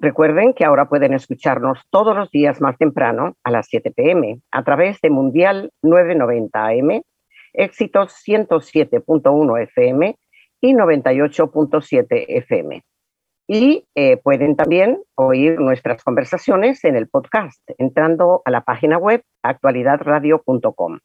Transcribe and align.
Recuerden 0.00 0.54
que 0.54 0.64
ahora 0.64 0.88
pueden 0.88 1.12
escucharnos 1.12 1.80
todos 1.90 2.14
los 2.14 2.30
días 2.30 2.60
más 2.60 2.78
temprano 2.78 3.34
a 3.42 3.50
las 3.50 3.66
7 3.68 3.90
pm 3.90 4.40
a 4.52 4.62
través 4.62 5.00
de 5.00 5.10
Mundial 5.10 5.72
990 5.82 6.66
AM, 6.66 7.02
Éxitos 7.52 8.14
107.1 8.24 9.62
FM 9.62 10.16
y 10.60 10.72
98.7 10.72 12.24
FM. 12.28 12.84
Y 13.48 13.86
eh, 13.96 14.18
pueden 14.18 14.54
también 14.54 15.02
oír 15.16 15.58
nuestras 15.58 16.04
conversaciones 16.04 16.84
en 16.84 16.94
el 16.94 17.08
podcast 17.08 17.60
entrando 17.78 18.42
a 18.44 18.52
la 18.52 18.60
página 18.60 18.98
web 18.98 19.22
actualidadradio.com. 19.42 20.98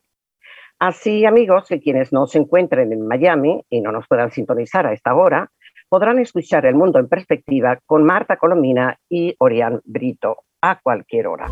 Así, 0.77 1.25
amigos, 1.25 1.67
que 1.67 1.79
quienes 1.79 2.11
no 2.13 2.27
se 2.27 2.37
encuentren 2.37 2.91
en 2.91 3.07
Miami 3.07 3.63
y 3.69 3.81
no 3.81 3.91
nos 3.91 4.07
puedan 4.07 4.31
sintonizar 4.31 4.85
a 4.85 4.93
esta 4.93 5.15
hora, 5.15 5.49
podrán 5.93 6.17
escuchar 6.17 6.65
El 6.65 6.73
Mundo 6.73 6.97
en 6.97 7.07
Perspectiva 7.07 7.77
con 7.85 8.03
Marta 8.03 8.37
Colomina 8.37 8.97
y 9.07 9.35
Orián 9.37 9.79
Brito 9.85 10.37
a 10.59 10.79
cualquier 10.81 11.27
hora. 11.27 11.45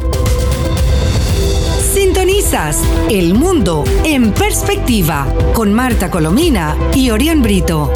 Sintonizas 1.77 2.81
El 3.11 3.35
Mundo 3.35 3.83
en 4.03 4.33
Perspectiva 4.33 5.27
con 5.53 5.71
Marta 5.71 6.09
Colomina 6.09 6.75
y 6.95 7.11
Orián 7.11 7.43
Brito. 7.43 7.91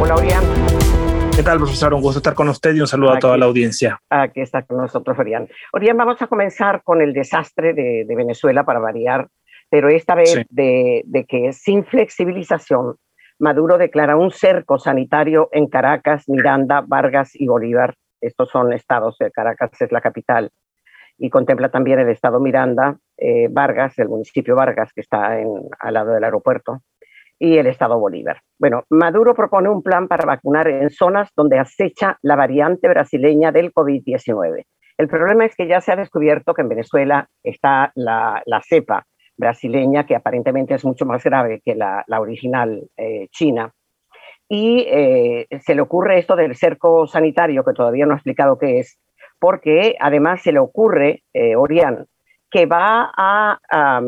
Hola, 0.00 0.14
Orián. 0.14 0.44
¿Qué 1.34 1.42
tal, 1.42 1.58
profesor? 1.58 1.92
Un 1.92 2.02
gusto 2.02 2.20
estar 2.20 2.34
con 2.34 2.48
usted 2.48 2.72
y 2.76 2.80
un 2.80 2.86
saludo 2.86 3.14
a 3.14 3.18
toda 3.18 3.36
la 3.36 3.46
audiencia. 3.46 3.98
Aquí 4.08 4.40
está 4.40 4.62
con 4.62 4.76
nosotros 4.76 5.18
Orián. 5.18 5.48
Orián, 5.72 5.96
vamos 5.96 6.22
a 6.22 6.28
comenzar 6.28 6.84
con 6.84 7.02
el 7.02 7.12
desastre 7.12 7.74
de, 7.74 8.04
de 8.06 8.14
Venezuela 8.14 8.62
para 8.62 8.78
variar 8.78 9.26
pero 9.70 9.88
esta 9.88 10.16
vez 10.16 10.44
de, 10.50 11.04
que 11.28 11.52
sin 11.52 11.84
flexibilización, 11.84 12.96
Maduro 13.40 13.78
declara 13.78 14.16
un 14.16 14.30
cerco 14.30 14.78
sanitario 14.78 15.48
en 15.52 15.66
Caracas, 15.66 16.28
Miranda, 16.28 16.84
Vargas 16.86 17.30
y 17.34 17.46
Bolívar. 17.46 17.94
Estos 18.20 18.50
son 18.50 18.70
estados, 18.74 19.16
Caracas 19.32 19.70
es 19.80 19.90
la 19.90 20.02
capital, 20.02 20.50
y 21.16 21.30
contempla 21.30 21.70
también 21.70 21.98
el 21.98 22.10
estado 22.10 22.38
Miranda, 22.38 22.98
eh, 23.16 23.48
Vargas, 23.50 23.98
el 23.98 24.10
municipio 24.10 24.54
Vargas, 24.54 24.92
que 24.92 25.00
está 25.00 25.38
al 25.78 25.94
lado 25.94 26.12
del 26.12 26.24
aeropuerto, 26.24 26.82
y 27.38 27.56
el 27.56 27.66
estado 27.66 27.98
Bolívar. 27.98 28.42
Bueno, 28.58 28.84
Maduro 28.90 29.34
propone 29.34 29.70
un 29.70 29.82
plan 29.82 30.06
para 30.06 30.26
vacunar 30.26 30.68
en 30.68 30.90
zonas 30.90 31.30
donde 31.34 31.58
acecha 31.58 32.18
la 32.20 32.36
variante 32.36 32.88
brasileña 32.88 33.52
del 33.52 33.72
COVID-19. 33.72 34.66
El 34.98 35.08
problema 35.08 35.46
es 35.46 35.56
que 35.56 35.66
ya 35.66 35.80
se 35.80 35.92
ha 35.92 35.96
descubierto 35.96 36.52
que 36.52 36.60
en 36.60 36.68
Venezuela 36.68 37.26
está 37.42 37.90
la 37.94 38.60
cepa 38.68 39.06
brasileña, 39.40 40.06
que 40.06 40.14
aparentemente 40.14 40.74
es 40.74 40.84
mucho 40.84 41.04
más 41.04 41.24
grave 41.24 41.60
que 41.64 41.74
la, 41.74 42.04
original 42.20 42.88
eh, 42.96 43.26
china. 43.32 43.72
Y 44.48 44.86
eh, 44.88 45.46
se 45.60 45.74
le 45.74 45.80
ocurre 45.80 46.18
esto 46.18 46.36
del 46.36 46.54
cerco 46.54 47.06
sanitario, 47.08 47.64
que 47.64 47.72
todavía 47.72 48.06
no 48.06 48.12
ha 48.12 48.16
explicado 48.16 48.58
qué 48.58 48.78
es, 48.78 49.00
porque 49.40 49.96
además 49.98 50.42
se 50.42 50.52
le 50.52 50.60
ocurre, 50.60 51.24
eh, 51.32 51.56
Orián, 51.56 52.06
que 52.50 52.66
va 52.66 53.10
a 53.16 54.00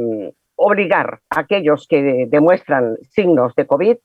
obligar 0.56 1.20
a 1.30 1.40
aquellos 1.40 1.86
que 1.88 2.26
demuestran 2.28 2.96
signos 3.10 3.54
de 3.54 3.66
COVID 3.66 3.96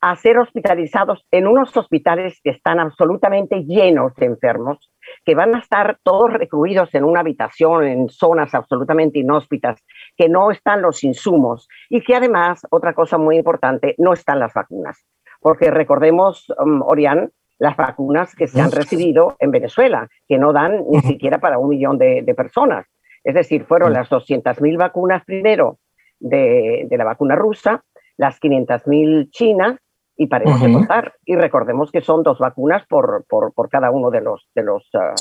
a 0.00 0.16
ser 0.16 0.38
hospitalizados 0.38 1.24
en 1.30 1.46
unos 1.46 1.76
hospitales 1.76 2.40
que 2.42 2.50
están 2.50 2.80
absolutamente 2.80 3.64
llenos 3.64 4.14
de 4.16 4.26
enfermos, 4.26 4.90
que 5.24 5.34
van 5.34 5.54
a 5.54 5.60
estar 5.60 5.98
todos 6.02 6.32
recluidos 6.32 6.94
en 6.94 7.04
una 7.04 7.20
habitación, 7.20 7.84
en 7.84 8.08
zonas 8.08 8.54
absolutamente 8.54 9.18
inhóspitas, 9.18 9.82
que 10.16 10.28
no 10.28 10.50
están 10.50 10.82
los 10.82 11.04
insumos 11.04 11.68
y 11.88 12.02
que 12.02 12.14
además, 12.14 12.66
otra 12.70 12.94
cosa 12.94 13.18
muy 13.18 13.36
importante, 13.36 13.94
no 13.98 14.12
están 14.12 14.40
las 14.40 14.52
vacunas. 14.52 15.04
Porque 15.40 15.70
recordemos, 15.70 16.52
um, 16.58 16.82
Orián, 16.82 17.30
las 17.58 17.76
vacunas 17.76 18.34
que 18.34 18.48
se 18.48 18.60
han 18.60 18.72
recibido 18.72 19.36
en 19.38 19.52
Venezuela, 19.52 20.08
que 20.26 20.36
no 20.36 20.52
dan 20.52 20.84
ni 20.88 21.00
siquiera 21.00 21.38
para 21.38 21.58
un 21.58 21.68
millón 21.68 21.96
de, 21.96 22.34
personas. 22.36 22.86
Es 23.22 23.34
decir, 23.34 23.64
fueron 23.64 23.92
las 23.92 24.10
200.000 24.10 24.76
vacunas 24.76 25.24
primero 25.24 25.78
de, 26.18 26.88
la 26.90 27.04
vacuna 27.04 27.36
rusa, 27.36 27.84
las 28.16 28.40
500.000 28.40 29.30
chinas 29.30 29.76
y 30.22 30.26
paremos 30.28 30.60
de 30.60 30.72
contar. 30.72 31.14
Y 31.24 31.34
recordemos 31.34 31.90
que 31.90 32.00
son 32.00 32.22
dos 32.22 32.38
vacunas 32.38 32.86
por, 32.86 33.24
por, 33.28 33.52
por 33.52 33.68
cada 33.68 33.90
uno 33.90 34.10
de 34.10 34.20
los, 34.20 34.48
de 34.54 34.62
los 34.62 34.88
uh, 34.94 35.14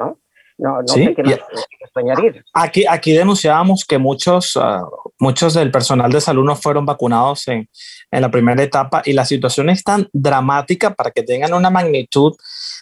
¿no? 0.00 0.18
No, 0.56 0.80
no 0.80 0.88
sé 0.88 1.14
qué 1.14 1.38
añadir. 1.94 2.44
Aquí, 2.52 2.84
aquí 2.88 3.12
denunciábamos 3.12 3.84
que 3.84 3.98
muchos, 3.98 4.56
uh, 4.56 4.86
muchos 5.18 5.54
del 5.54 5.70
personal 5.70 6.10
de 6.10 6.20
salud 6.20 6.44
no 6.44 6.56
fueron 6.56 6.86
vacunados 6.86 7.46
en, 7.48 7.68
en 8.10 8.20
la 8.20 8.30
primera 8.30 8.62
etapa 8.62 9.02
y 9.04 9.12
la 9.12 9.24
situación 9.24 9.70
es 9.70 9.82
tan 9.82 10.08
dramática 10.12 10.94
para 10.94 11.10
que 11.10 11.22
tengan 11.22 11.54
una 11.54 11.70
magnitud 11.70 12.34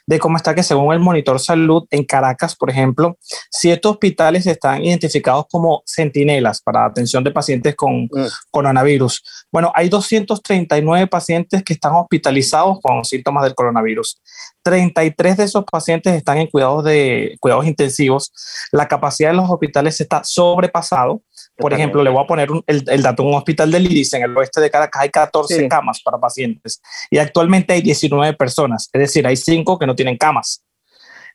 de 0.06 0.18
cómo 0.18 0.36
está 0.36 0.54
que 0.54 0.62
según 0.62 0.92
el 0.92 0.98
monitor 0.98 1.38
salud 1.38 1.84
en 1.90 2.04
Caracas, 2.04 2.56
por 2.56 2.70
ejemplo, 2.70 3.16
siete 3.50 3.86
hospitales 3.88 4.46
están 4.46 4.84
identificados 4.84 5.46
como 5.50 5.82
centinelas 5.86 6.60
para 6.60 6.84
atención 6.84 7.22
de 7.22 7.30
pacientes 7.30 7.76
con 7.76 8.04
mm. 8.04 8.26
coronavirus. 8.50 9.46
Bueno, 9.50 9.70
hay 9.74 9.88
239 9.88 11.06
pacientes 11.06 11.62
que 11.62 11.72
están 11.72 11.94
hospitalizados 11.94 12.78
con 12.82 13.04
síntomas 13.04 13.44
del 13.44 13.54
coronavirus. 13.54 14.20
33 14.62 15.36
de 15.36 15.44
esos 15.44 15.64
pacientes 15.64 16.14
están 16.14 16.38
en 16.38 16.46
cuidados 16.48 16.84
de 16.84 17.36
cuidados 17.40 17.61
intensivos. 17.66 18.32
La 18.72 18.88
capacidad 18.88 19.30
de 19.30 19.36
los 19.36 19.50
hospitales 19.50 20.00
está 20.00 20.22
sobrepasado. 20.24 21.22
Por 21.56 21.72
ejemplo, 21.72 22.02
le 22.02 22.10
voy 22.10 22.22
a 22.22 22.26
poner 22.26 22.48
el, 22.66 22.84
el, 22.88 23.02
dato, 23.02 23.22
un 23.22 23.34
hospital 23.34 23.70
del 23.70 23.86
Iris 23.86 24.14
en 24.14 24.22
el 24.22 24.36
oeste 24.36 24.60
de 24.60 24.70
Caracas 24.70 25.02
hay 25.02 25.10
14 25.10 25.68
camas 25.68 26.00
para 26.02 26.18
pacientes 26.18 26.80
y 27.10 27.18
actualmente 27.18 27.74
hay 27.74 27.82
19 27.82 28.34
personas, 28.34 28.88
es 28.92 29.00
decir, 29.00 29.26
hay 29.26 29.36
5 29.36 29.78
que 29.78 29.86
no 29.86 29.94
tienen 29.94 30.16
camas. 30.16 30.64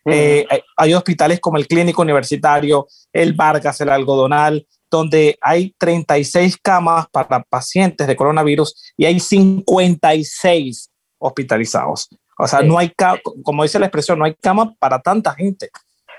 Eh, 0.10 0.46
hay, 0.78 0.94
hospitales 0.94 1.40
como 1.42 1.58
el 1.58 1.68
Clínico 1.68 2.02
Universitario, 2.02 2.88
el 3.12 3.34
Vargas, 3.34 3.82
el 3.82 3.90
Algodonal, 3.90 4.66
donde 4.90 5.38
hay 5.42 5.76
36 5.78 6.58
camas 6.64 7.08
para 7.12 7.44
pacientes 7.44 8.08
de 8.08 8.16
coronavirus 8.16 8.94
y 8.96 9.06
hay 9.06 9.20
56 9.20 10.90
hospitalizados. 11.20 12.10
O 12.40 12.48
sea, 12.48 12.62
no 12.62 12.78
hay, 12.78 12.94
como 13.44 13.64
dice 13.64 13.80
la 13.80 13.88
expresión, 13.88 14.20
no 14.20 14.26
hay 14.26 14.36
cama 14.36 14.74
para 14.80 15.02
tanta 15.02 15.34
gente. 15.34 15.70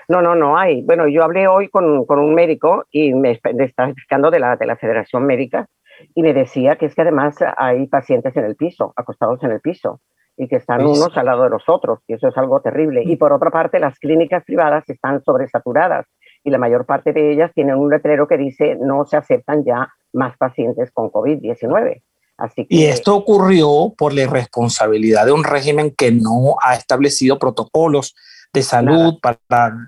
No, 0.09 0.23
no, 0.23 0.35
no 0.35 0.57
hay. 0.57 0.81
Bueno, 0.81 1.07
yo 1.07 1.23
hablé 1.23 1.47
hoy 1.47 1.69
con, 1.69 2.05
con 2.05 2.19
un 2.19 2.33
médico 2.33 2.85
y 2.91 3.13
me, 3.13 3.39
estaba 3.59 3.89
explicando 3.89 4.31
de 4.31 4.39
la, 4.39 4.55
de 4.55 4.65
la 4.65 4.75
Federación 4.75 5.25
Médica 5.25 5.67
y 6.15 6.23
me 6.23 6.33
decía 6.33 6.77
que 6.77 6.87
es 6.87 6.95
que 6.95 7.03
además 7.03 7.35
hay 7.57 7.85
pacientes 7.85 8.35
en 8.35 8.45
el 8.45 8.55
piso, 8.55 8.91
acostados 8.95 9.43
en 9.43 9.51
el 9.51 9.61
piso, 9.61 10.01
y 10.35 10.47
que 10.47 10.55
están 10.55 10.85
unos 10.85 11.15
al 11.17 11.25
lado 11.25 11.43
de 11.43 11.49
los 11.49 11.63
otros, 11.67 11.99
y 12.07 12.13
eso 12.13 12.29
es 12.29 12.37
algo 12.37 12.61
terrible. 12.61 13.03
Y 13.05 13.17
por 13.17 13.33
otra 13.33 13.51
parte, 13.51 13.79
las 13.79 13.99
clínicas 13.99 14.43
privadas 14.45 14.89
están 14.89 15.21
sobresaturadas 15.23 16.07
y 16.43 16.49
la 16.49 16.57
mayor 16.57 16.85
parte 16.85 17.13
de 17.13 17.33
ellas 17.33 17.51
tienen 17.53 17.75
un 17.75 17.89
letrero 17.89 18.27
que 18.27 18.37
dice 18.37 18.77
no 18.79 19.05
se 19.05 19.17
aceptan 19.17 19.65
ya 19.65 19.93
más 20.13 20.37
pacientes 20.37 20.91
con 20.91 21.11
COVID-19. 21.11 22.01
Así 22.37 22.65
Y 22.69 22.85
esto 22.85 23.17
ocurrió 23.17 23.93
por 23.97 24.13
la 24.13 24.21
irresponsabilidad 24.21 25.25
de 25.25 25.33
un 25.33 25.43
régimen 25.43 25.93
que 25.93 26.13
no 26.13 26.55
ha 26.63 26.73
establecido 26.73 27.37
protocolos 27.37 28.15
de 28.53 28.63
salud 28.63 29.19
para, 29.21 29.39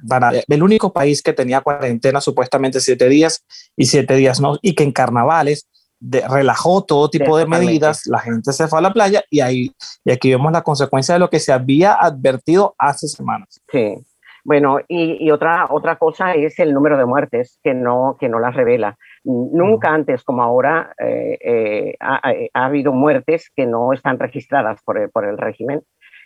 para, 0.07 0.31
el 0.47 0.63
único 0.63 0.93
país 0.93 1.21
que 1.21 1.33
tenía 1.33 1.61
cuarentena 1.61 2.21
supuestamente 2.21 2.79
siete 2.79 3.09
días 3.09 3.43
y 3.75 3.85
siete 3.85 4.15
días 4.15 4.39
no, 4.39 4.57
y 4.61 4.75
que 4.75 4.83
en 4.83 4.91
carnavales 4.91 5.67
relajó 6.01 6.83
todo 6.83 7.09
tipo 7.09 7.37
de 7.37 7.45
medidas, 7.45 8.07
la 8.07 8.19
gente 8.19 8.51
se 8.53 8.67
fue 8.67 8.79
a 8.79 8.81
la 8.81 8.93
playa 8.93 9.23
y 9.29 9.39
ahí 9.41 9.71
y 10.03 10.11
aquí 10.11 10.31
vemos 10.31 10.51
la 10.51 10.63
consecuencia 10.63 11.13
de 11.13 11.19
lo 11.19 11.29
que 11.29 11.39
se 11.39 11.53
había 11.53 11.93
advertido 11.93 12.75
hace 12.77 13.07
semanas. 13.07 13.61
Sí. 13.71 13.95
Bueno, 14.43 14.79
y, 14.87 15.29
otra, 15.29 15.67
otra 15.69 15.97
cosa 15.97 16.33
es 16.33 16.57
el 16.57 16.73
número 16.73 16.97
de 16.97 17.05
muertes 17.05 17.59
que 17.63 17.75
no, 17.75 18.17
que 18.19 18.27
no 18.27 18.39
las 18.39 18.55
revela. 18.55 18.97
Nunca 19.23 19.93
antes 19.93 20.23
como 20.23 20.41
ahora 20.41 20.95
eh, 20.97 21.37
eh, 21.39 21.95
ha, 21.99 22.21
habido 22.53 22.91
muertes 22.91 23.51
que 23.55 23.67
no 23.67 23.93
están 23.93 24.17
registradas 24.17 24.81
por 24.83 24.97
el, 24.97 25.11
por 25.11 25.25
el 25.25 25.37
régimen 25.37 25.83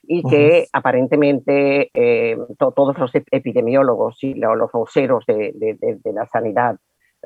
y 0.07 0.23
que 0.23 0.67
aparentemente 0.73 1.89
eh, 1.93 2.37
todos 2.57 2.97
los 2.97 3.11
epidemiólogos 3.31 4.23
y 4.23 4.33
los 4.33 4.71
voceros 4.71 5.25
de, 5.27 5.53
de, 5.55 6.13
la 6.13 6.25
sanidad 6.27 6.77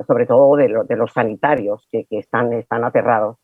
sobre 0.08 0.26
todo 0.26 0.56
de, 0.56 0.96
los 0.96 1.12
sanitarios 1.12 1.88
que, 1.92 2.06
están, 2.10 2.54
están 2.54 2.84
aterrados, 2.84 3.38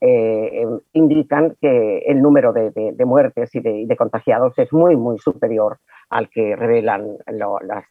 eh, 0.00 0.66
indican 0.92 1.56
que 1.60 1.98
el 2.06 2.20
número 2.20 2.52
de, 2.52 2.92
muertes 3.04 3.54
y 3.54 3.60
de, 3.60 3.96
contagiados 3.96 4.58
es 4.58 4.72
muy, 4.72 4.96
muy 4.96 5.18
superior 5.18 5.78
al 6.10 6.28
que 6.28 6.56
revelan 6.56 7.16
las, 7.26 7.84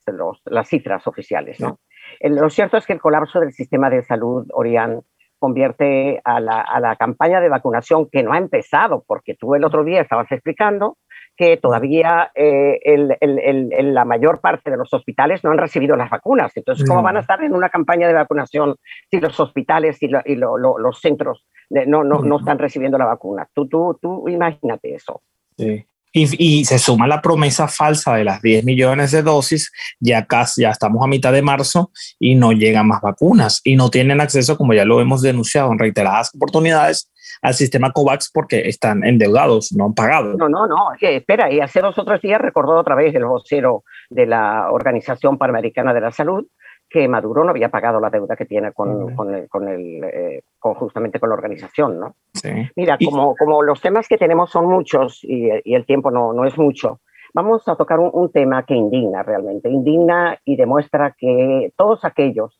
las, 0.46 0.68
cifras 0.68 1.08
oficiales. 1.08 1.60
¿no? 1.60 1.80
lo 2.22 2.50
cierto 2.50 2.78
es 2.78 2.86
que 2.86 2.94
el 2.94 3.02
colapso 3.02 3.40
del 3.40 3.54
sistema 3.54 3.90
de 3.90 4.04
salud, 4.04 4.46
Orián, 4.54 5.02
convierte 5.42 6.22
a 6.24 6.40
la, 6.40 6.62
a 6.62 6.80
la, 6.80 6.96
campaña 6.96 7.42
de 7.42 7.50
vacunación 7.50 8.08
que 8.12 8.22
no 8.22 8.32
ha 8.32 8.38
empezado, 8.38 9.04
porque 9.08 9.34
tú 9.34 9.56
el 9.56 9.66
otro 9.66 9.84
día 9.84 10.00
estabas 10.00 10.32
explicando 10.32 10.98
que 11.36 11.58
todavía 11.58 12.30
eh, 12.36 12.80
el, 12.84 13.18
el, 13.20 13.94
la 13.96 14.06
mayor 14.06 14.40
parte 14.40 14.70
de 14.70 14.78
los 14.78 14.94
hospitales 14.94 15.44
no 15.44 15.50
han 15.50 15.58
recibido 15.58 15.96
las 15.96 16.12
vacunas. 16.12 16.56
Entonces, 16.56 16.88
¿cómo 16.88 17.02
van 17.02 17.18
a 17.18 17.22
estar 17.22 17.44
en 17.44 17.56
una 17.56 17.70
campaña 17.70 18.08
de 18.08 18.14
vacunación 18.14 18.76
si 19.10 19.20
los 19.20 19.40
hospitales 19.40 19.98
y, 20.04 20.12
y 20.26 20.36
los 20.36 21.00
centros 21.00 21.44
no, 21.72 22.04
no, 22.04 22.20
no 22.20 22.38
están 22.38 22.60
recibiendo 22.60 23.00
la 23.00 23.06
vacuna? 23.06 23.48
Tú, 23.56 23.68
tú, 23.68 23.98
tú 24.00 24.30
imagínate 24.30 24.94
eso. 24.94 25.24
Sí. 25.58 25.84
Y, 26.14 26.66
se 26.66 26.78
suma 26.78 27.08
la 27.08 27.22
promesa 27.22 27.68
falsa 27.68 28.16
de 28.16 28.26
las 28.26 28.42
10 28.42 28.66
millones 28.66 29.12
de 29.12 29.22
dosis, 29.22 29.72
ya 30.00 30.26
casi, 30.26 30.64
ya 30.64 30.72
estamos 30.72 31.04
a 31.04 31.08
mitad 31.08 31.32
de 31.32 31.42
marzo 31.42 31.92
y 32.20 32.36
no 32.36 32.52
llegan 32.52 32.88
más 32.88 33.02
vacunas 33.02 33.62
y 33.64 33.76
no 33.78 33.90
tienen 33.90 34.20
acceso, 34.20 34.58
como 34.58 34.74
ya 34.74 34.84
lo 34.84 35.00
hemos 35.00 35.22
denunciado 35.22 35.72
en 35.72 35.80
reiteradas 35.80 36.36
oportunidades, 36.36 37.10
al 37.42 37.54
sistema 37.54 37.92
COVAX 37.92 38.30
porque 38.34 38.68
están 38.68 39.04
endeudados, 39.04 39.72
no 39.72 39.86
han 39.86 39.94
pagado. 39.94 40.36
No, 40.38 40.50
no, 40.50 40.68
no, 40.68 40.78
espera, 41.00 41.52
y 41.52 41.60
hace 41.60 41.80
dos 41.80 41.98
o 41.98 42.06
tres 42.06 42.22
días 42.22 42.42
recordó 42.42 42.80
otra 42.80 42.96
vez 42.96 43.16
el 43.16 43.26
vocero 43.26 43.84
de 44.10 44.26
la 44.26 44.70
Organización 44.72 45.38
Panamericana 45.38 45.94
de 45.94 46.02
la 46.02 46.12
Salud 46.12 46.46
que 46.92 47.08
Maduro 47.08 47.46
no 47.46 47.52
había 47.52 47.70
pagado 47.70 48.02
la 48.02 48.10
deuda 48.10 48.36
que 48.36 48.46
tiene 48.46 48.74
con, 48.74 49.16
con, 49.16 49.34
el, 49.34 49.48
con, 49.48 49.68
el, 49.70 50.04
eh, 50.04 50.44
con, 50.60 50.74
justamente 50.74 51.22
con 51.22 51.30
la 51.30 51.36
organización, 51.36 51.98
¿no? 51.98 52.16
Sí. 52.34 52.50
Mira, 52.76 52.98
como, 53.04 53.34
como 53.36 53.64
los 53.64 53.80
temas 53.80 54.10
que 54.10 54.18
tenemos 54.18 54.52
son 54.52 54.66
muchos 54.68 55.24
y, 55.24 55.50
y 55.64 55.74
el 55.74 55.86
tiempo 55.86 56.12
no, 56.12 56.34
no, 56.34 56.44
es 56.44 56.58
mucho, 56.58 57.00
vamos 57.34 57.66
a 57.70 57.78
tocar 57.78 57.98
un, 58.00 58.30
tema 58.34 58.66
que 58.66 58.76
indigna 58.76 59.24
realmente, 59.24 59.70
indigna 59.70 60.38
y 60.44 60.58
demuestra 60.58 61.16
que 61.18 61.72
todos 61.78 62.04
aquellos 62.04 62.60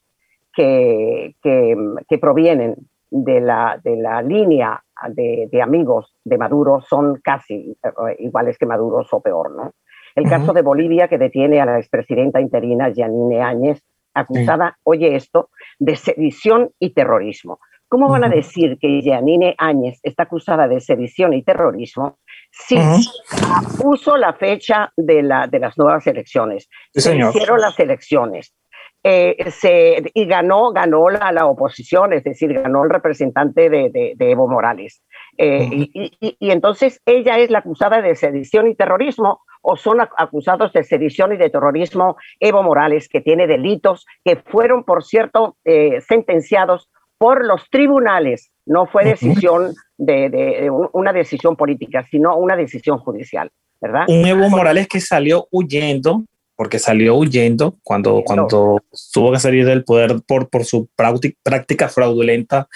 que, 0.54 1.36
que, 1.44 1.76
que 2.08 2.18
provienen 2.18 2.76
de 3.10 3.42
la, 3.42 3.82
de 3.84 3.98
la 3.98 4.22
línea 4.22 4.82
de, 5.10 5.50
de, 5.52 5.62
amigos 5.62 6.16
de 6.24 6.38
Maduro 6.38 6.80
son 6.80 7.20
casi 7.22 7.78
eh, 7.84 8.16
iguales 8.20 8.58
que 8.58 8.66
Maduro 8.66 9.06
o 9.12 9.22
peor, 9.22 9.52
¿no? 9.52 9.74
El 10.16 10.30
caso 10.30 10.52
de 10.52 10.62
Bolivia, 10.62 11.08
que 11.08 11.18
detiene 11.18 11.62
a 11.62 11.66
la 11.66 11.80
expresidenta 11.80 12.42
interina 12.42 12.90
Yanine 12.90 13.42
Áñez 13.42 13.82
acusada, 14.14 14.78
oye 14.84 15.16
esto, 15.16 15.50
de 15.80 15.96
sedición 15.96 16.72
y 16.80 16.92
terrorismo. 16.92 17.60
¿Cómo 17.88 18.08
van 18.08 18.24
a 18.24 18.30
decir 18.30 18.78
que 18.80 19.02
Yanine 19.02 19.54
Áñez 19.58 20.00
está 20.04 20.24
acusada 20.24 20.66
de 20.70 20.80
sedición 20.80 21.34
y 21.34 21.44
terrorismo 21.44 22.20
si 22.50 22.78
puso 23.82 24.16
la 24.16 24.32
fecha 24.32 24.94
de, 24.96 25.22
la, 25.22 25.48
de 25.48 25.60
las 25.60 25.78
nuevas 25.78 26.08
elecciones? 26.08 26.70
se 26.94 27.18
hicieron 27.18 27.60
las 27.60 27.78
elecciones. 27.80 28.54
Eh, 29.04 29.36
se, 29.50 30.04
y 30.14 30.26
ganó, 30.26 30.72
ganó 30.72 31.10
la, 31.10 31.32
la, 31.32 31.48
oposición, 31.48 32.14
es 32.14 32.24
decir, 32.24 32.54
ganó 32.54 32.84
el 32.84 32.92
representante 32.92 33.70
de, 33.70 34.16
de, 34.16 34.32
Evo 34.32 34.48
Morales. 34.48 35.04
Eh, 35.38 35.68
y, 35.72 36.12
y, 36.20 36.38
y, 36.40 36.52
entonces 36.52 37.02
ella 37.06 37.40
es 37.40 37.50
la 37.50 37.60
acusada 37.60 38.02
de 38.02 38.16
sedición 38.16 38.68
y 38.68 38.76
terrorismo 38.76 39.42
o 39.62 39.76
son 39.78 40.02
acusados 40.02 40.74
de 40.74 40.84
sedición 40.84 41.34
y 41.34 41.38
de 41.38 41.50
terrorismo 41.50 42.18
Evo 42.40 42.64
Morales, 42.64 43.08
que 43.08 43.22
tiene 43.22 43.48
delitos 43.48 44.06
que 44.24 44.36
fueron, 44.36 44.84
por 44.84 45.04
cierto, 45.04 45.56
eh, 45.64 46.02
sentenciados 46.02 46.90
por 47.18 47.46
los 47.46 47.70
tribunales. 47.70 48.52
No 48.66 48.88
fue 48.88 49.06
decisión 49.06 49.74
de, 49.98 50.70
una 50.94 51.14
decisión 51.14 51.56
política, 51.56 52.06
sino 52.10 52.36
una 52.36 52.56
decisión 52.56 52.98
judicial, 52.98 53.52
¿verdad? 53.80 54.06
Un 54.08 54.26
Evo 54.26 54.50
Morales 54.50 54.88
que 54.88 55.00
salió 55.00 55.48
huyendo 55.52 56.24
porque 56.62 56.78
salió 56.78 57.16
huyendo 57.16 57.80
cuando, 57.82 58.22
cuando 58.24 58.84
tuvo 59.12 59.32
que 59.32 59.40
salir 59.40 59.66
del 59.66 59.84
poder 59.84 60.22
por, 60.28 60.48
por 60.48 60.64
su 60.64 60.88
práctica 60.96 61.90
fraudulenta 61.90 62.68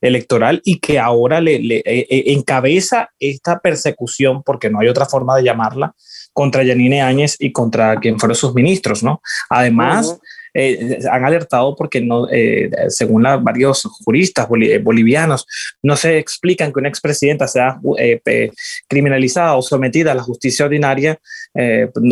electoral 0.00 0.62
y 0.64 0.78
que 0.78 0.98
ahora 0.98 1.42
le, 1.42 1.58
le 1.58 1.76
eh, 1.80 2.06
eh, 2.08 2.22
encabeza 2.28 3.10
esta 3.18 3.60
persecución, 3.60 4.42
porque 4.42 4.70
no 4.70 4.80
hay 4.80 4.88
otra 4.88 5.04
forma 5.04 5.36
de 5.36 5.42
llamarla, 5.42 5.94
contra 6.32 6.62
Yanine 6.62 7.02
Áñez 7.02 7.36
y 7.38 7.52
contra 7.52 8.00
quien 8.00 8.18
fueron 8.18 8.34
sus 8.34 8.54
ministros, 8.54 9.02
¿no? 9.02 9.20
Además, 9.50 10.18
eh, 10.56 11.00
han 11.10 11.24
alertado 11.24 11.74
porque 11.74 12.00
no, 12.00 12.28
eh, 12.30 12.70
según 12.88 13.24
varios 13.40 13.82
juristas 14.04 14.46
eh, 14.62 14.78
bolivianos, 14.78 15.46
no 15.82 15.96
se 15.96 16.18
explican 16.18 16.72
que 16.72 16.78
una 16.78 16.88
expresidenta 16.88 17.48
sea 17.48 17.80
criminalizada 18.88 19.56
o 19.56 19.62
sometida 19.62 20.12
a 20.12 20.14
la 20.14 20.22
justicia 20.22 20.64
ordinaria 20.64 21.18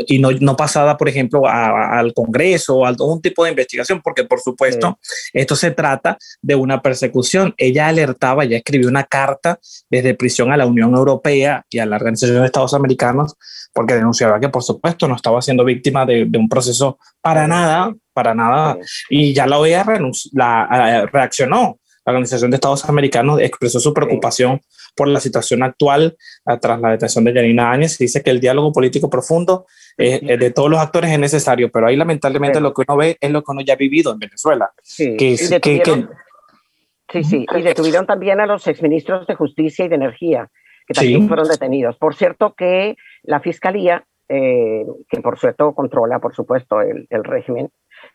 y 0.06 0.18
no, 0.18 0.30
no, 0.32 0.56
pasada, 0.56 0.96
por 0.96 1.08
ejemplo, 1.08 1.46
al 1.46 2.12
Congreso 2.14 2.78
o 2.78 2.84
a 2.84 2.88
algún 2.88 3.20
tipo 3.20 3.44
de 3.44 3.50
investigación, 3.50 4.00
porque 4.02 4.24
por 4.24 4.40
supuesto 4.40 4.98
esto 5.32 5.56
se 5.56 5.70
trata 5.70 6.18
de 6.40 6.54
una 6.54 6.82
persecución. 6.82 7.54
Ella 7.56 7.88
alertaba, 7.88 8.44
ya 8.44 8.56
escribió 8.56 8.88
una 8.88 9.04
carta 9.04 9.58
desde 9.90 10.14
prisión 10.14 10.52
a 10.52 10.56
la 10.56 10.66
Unión 10.66 10.94
Europea 10.94 11.64
y 11.70 11.78
a 11.78 11.86
la 11.86 11.96
Organización 11.96 12.40
de 12.40 12.46
Estados 12.46 12.74
Americanos 12.74 13.36
porque 13.72 13.94
denunciaba 13.94 14.38
que 14.38 14.48
por 14.48 14.62
supuesto 14.62 15.08
no 15.08 15.16
estaba 15.16 15.40
siendo 15.40 15.64
víctima 15.64 16.04
de, 16.04 16.26
de 16.26 16.38
un 16.38 16.48
proceso 16.48 16.98
para 17.20 17.46
nada 17.46 17.94
para 18.12 18.35
nada. 18.35 18.79
Y 19.09 19.32
ya 19.32 19.47
la 19.47 19.59
OEA 19.59 19.85
la, 20.32 21.09
reaccionó. 21.12 21.79
La 22.05 22.12
Organización 22.12 22.50
de 22.50 22.56
Estados 22.56 22.85
Americanos 22.88 23.41
expresó 23.41 23.79
su 23.79 23.94
preocupación 23.94 24.61
por 24.97 25.06
la 25.06 25.20
situación 25.20 25.62
actual 25.62 26.17
tras 26.61 26.81
la 26.81 26.91
detención 26.91 27.25
de 27.25 27.32
Janina 27.32 27.70
Áñez. 27.70 27.97
Dice 27.97 28.23
que 28.23 28.31
el 28.31 28.41
diálogo 28.41 28.73
político 28.73 29.09
profundo 29.09 29.67
de 29.97 30.53
todos 30.55 30.69
los 30.69 30.81
actores 30.81 31.12
es 31.12 31.19
necesario, 31.19 31.70
pero 31.70 31.87
ahí 31.87 31.97
lamentablemente 31.97 32.61
lo 32.61 32.75
que 32.75 32.82
uno 32.88 32.97
ve 32.97 33.17
es 33.20 33.31
lo 33.31 33.43
que 33.43 33.53
uno 33.53 33.61
ya 33.61 33.75
ha 33.75 33.76
vivido 33.76 34.12
en 34.12 34.19
Venezuela. 34.19 34.73
Sí, 34.82 35.17
que, 35.17 35.37
sí, 35.37 37.25
sí. 37.25 37.47
y 37.56 37.62
detuvieron 37.62 38.06
también 38.06 38.41
a 38.41 38.47
los 38.47 38.67
exministros 38.67 39.26
de 39.26 39.35
Justicia 39.35 39.85
y 39.85 39.88
de 39.88 39.97
Energía, 39.97 40.50
que 40.87 40.94
también 40.94 41.29
fueron 41.29 41.47
detenidos. 41.49 41.97
Por 41.99 42.14
cierto 42.14 42.55
que 42.55 42.97
la 43.23 43.41
Fiscalía, 43.41 44.05
eh, 44.29 44.85
que 45.09 45.20
por 45.20 45.38
cierto 45.38 45.75
controla, 45.75 46.19
por 46.19 46.35
supuesto, 46.35 46.81
el, 46.81 47.06
el 47.11 47.25
régimen, 47.25 47.70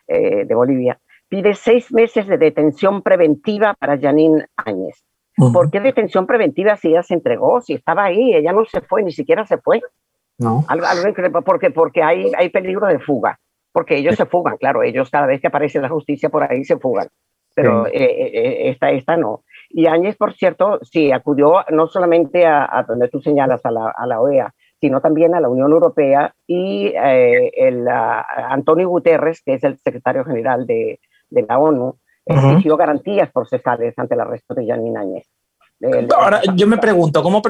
eh, 0.07 0.45
de 0.45 0.56
Bolivia, 0.56 1.00
pide 1.30 1.54
seis 1.54 1.92
meses 1.92 2.27
de 2.27 2.38
detención 2.38 3.01
preventiva 3.01 3.74
para 3.74 4.00
Janine 4.00 4.45
Áñez. 4.56 5.04
¿Por 5.36 5.69
qué 5.69 5.80
detención 5.80 6.25
preventiva 6.25 6.75
si 6.77 6.88
ella 6.88 7.04
se 7.04 7.13
entregó, 7.13 7.62
si 7.62 7.74
estaba 7.74 8.06
ahí, 8.06 8.33
ella 8.33 8.54
no 8.54 8.65
se 8.65 8.81
fue, 8.81 9.04
ni 9.04 9.12
siquiera 9.12 9.45
se 9.45 9.59
fue? 9.59 9.81
No. 10.39 10.65
Algo, 10.68 10.83
porque, 11.45 11.69
porque 11.69 12.01
hay, 12.01 12.31
hay 12.36 12.50
peligro 12.50 12.88
de 12.88 12.98
fuga, 12.98 13.39
porque 13.71 13.98
ellos 13.98 14.15
se 14.15 14.25
fugan, 14.25 14.57
claro, 14.57 14.81
ellos 14.81 15.12
cada 15.12 15.27
vez 15.27 15.39
que 15.39 15.48
aparece 15.48 15.79
la 15.79 15.89
justicia 15.89 16.29
por 16.29 16.43
ahí 16.43 16.63
se 16.63 16.77
fugan, 16.77 17.08
pero 17.53 17.86
eh, 17.86 17.91
eh, 17.93 18.70
esta, 18.70 18.89
esta 18.89 19.15
no. 19.15 19.43
Y 19.70 19.86
Áñez, 19.86 20.15
por 20.15 20.34
cierto, 20.34 20.79
sí, 20.82 21.12
acudió 21.12 21.63
no 21.70 21.88
solamente 21.88 22.48
a, 22.48 22.67
a 22.72 22.84
donde 22.84 23.08
tú 23.10 23.20
señalas, 23.22 23.63
a 23.63 23.70
la, 23.70 23.93
a 23.96 24.08
la 24.08 24.20
OEA, 24.20 24.53
sino 24.79 25.01
también 25.01 25.34
a 25.36 25.41
la 25.41 25.50
Unión 25.50 25.72
Europea 25.72 26.36
y 26.46 26.88
eh, 26.88 27.51
el, 27.55 27.88
Antonio 27.88 28.89
Guterres, 28.89 29.41
que 29.43 29.55
es 29.55 29.63
el 29.63 29.77
secretario 29.79 30.24
general 30.24 30.67
de, 30.67 31.00
de 31.29 31.46
la 31.48 31.57
ONU, 31.60 31.98
exigió 32.25 32.77
garantías 32.77 33.31
procesales 33.31 33.93
ante 33.98 34.15
el 34.15 34.22
arresto 34.22 34.53
de 34.53 34.67
Janine 34.67 35.00
Áñez. 35.00 35.27
Ahora, 36.15 36.41
yo 36.55 36.67
me 36.67 36.77
pregunto, 36.77 37.22
¿cómo 37.24 37.41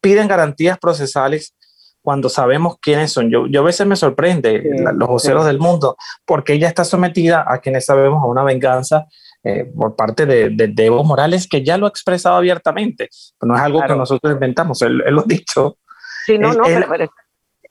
piden 0.00 0.28
garantías 0.28 0.78
procesales 0.78 1.54
cuando 2.02 2.28
sabemos 2.28 2.76
quiénes 2.80 3.12
son? 3.12 3.30
Yo, 3.30 3.46
yo 3.46 3.60
a 3.60 3.64
veces 3.64 3.86
me 3.86 3.96
sorprende 3.96 4.62
los 4.94 5.08
voceros 5.08 5.46
del 5.46 5.58
mundo, 5.58 5.96
porque 6.26 6.52
ella 6.52 6.68
está 6.68 6.84
sometida 6.84 7.44
a 7.46 7.58
quienes 7.58 7.86
sabemos 7.86 8.22
a 8.22 8.26
una 8.26 8.44
venganza 8.44 9.06
eh, 9.44 9.64
por 9.64 9.96
parte 9.96 10.26
de, 10.26 10.50
de, 10.50 10.84
Evo 10.84 11.02
Morales, 11.02 11.48
que 11.48 11.64
ya 11.64 11.78
lo 11.78 11.86
ha 11.86 11.88
expresado 11.88 12.36
abiertamente. 12.36 13.08
No 13.40 13.56
es 13.56 13.60
algo 13.60 13.82
que 13.86 13.96
nosotros 13.96 14.32
inventamos, 14.34 14.82
él, 14.82 15.02
él, 15.04 15.14
lo 15.14 15.22
ha 15.22 15.26
dicho. 15.26 15.78
Sí, 16.24 16.38
no, 16.38 16.52
no, 16.52 16.64
pero, 16.64 17.10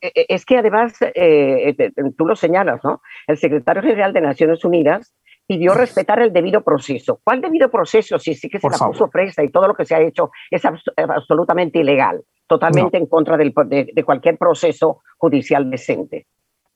e, 0.01 0.11
e, 0.15 0.25
es 0.29 0.45
que 0.45 0.57
además, 0.57 0.93
eh, 1.01 1.75
eh, 1.77 1.91
tú 2.17 2.25
lo 2.25 2.35
señalas, 2.35 2.83
¿no? 2.83 3.01
El 3.27 3.37
secretario 3.37 3.81
general 3.83 4.13
de 4.13 4.21
Naciones 4.21 4.65
Unidas 4.65 5.13
pidió 5.47 5.73
respetar 5.73 6.21
el 6.21 6.31
debido 6.33 6.63
proceso. 6.63 7.19
¿Cuál 7.23 7.41
debido 7.41 7.69
proceso? 7.69 8.17
Si 8.17 8.33
sí 8.35 8.49
que 8.49 8.59
se 8.59 8.69
la 8.69 8.77
puso 8.77 9.09
presa 9.09 9.43
y 9.43 9.49
todo 9.49 9.67
lo 9.67 9.75
que 9.75 9.85
se 9.85 9.95
ha 9.95 10.01
hecho 10.01 10.31
es 10.49 10.63
absolutamente 10.65 11.79
ilegal, 11.79 12.21
totalmente 12.47 12.97
en 12.97 13.05
contra 13.07 13.37
del, 13.37 13.53
de, 13.65 14.03
cualquier 14.05 14.37
proceso 14.37 15.01
judicial 15.17 15.69
decente. 15.69 16.27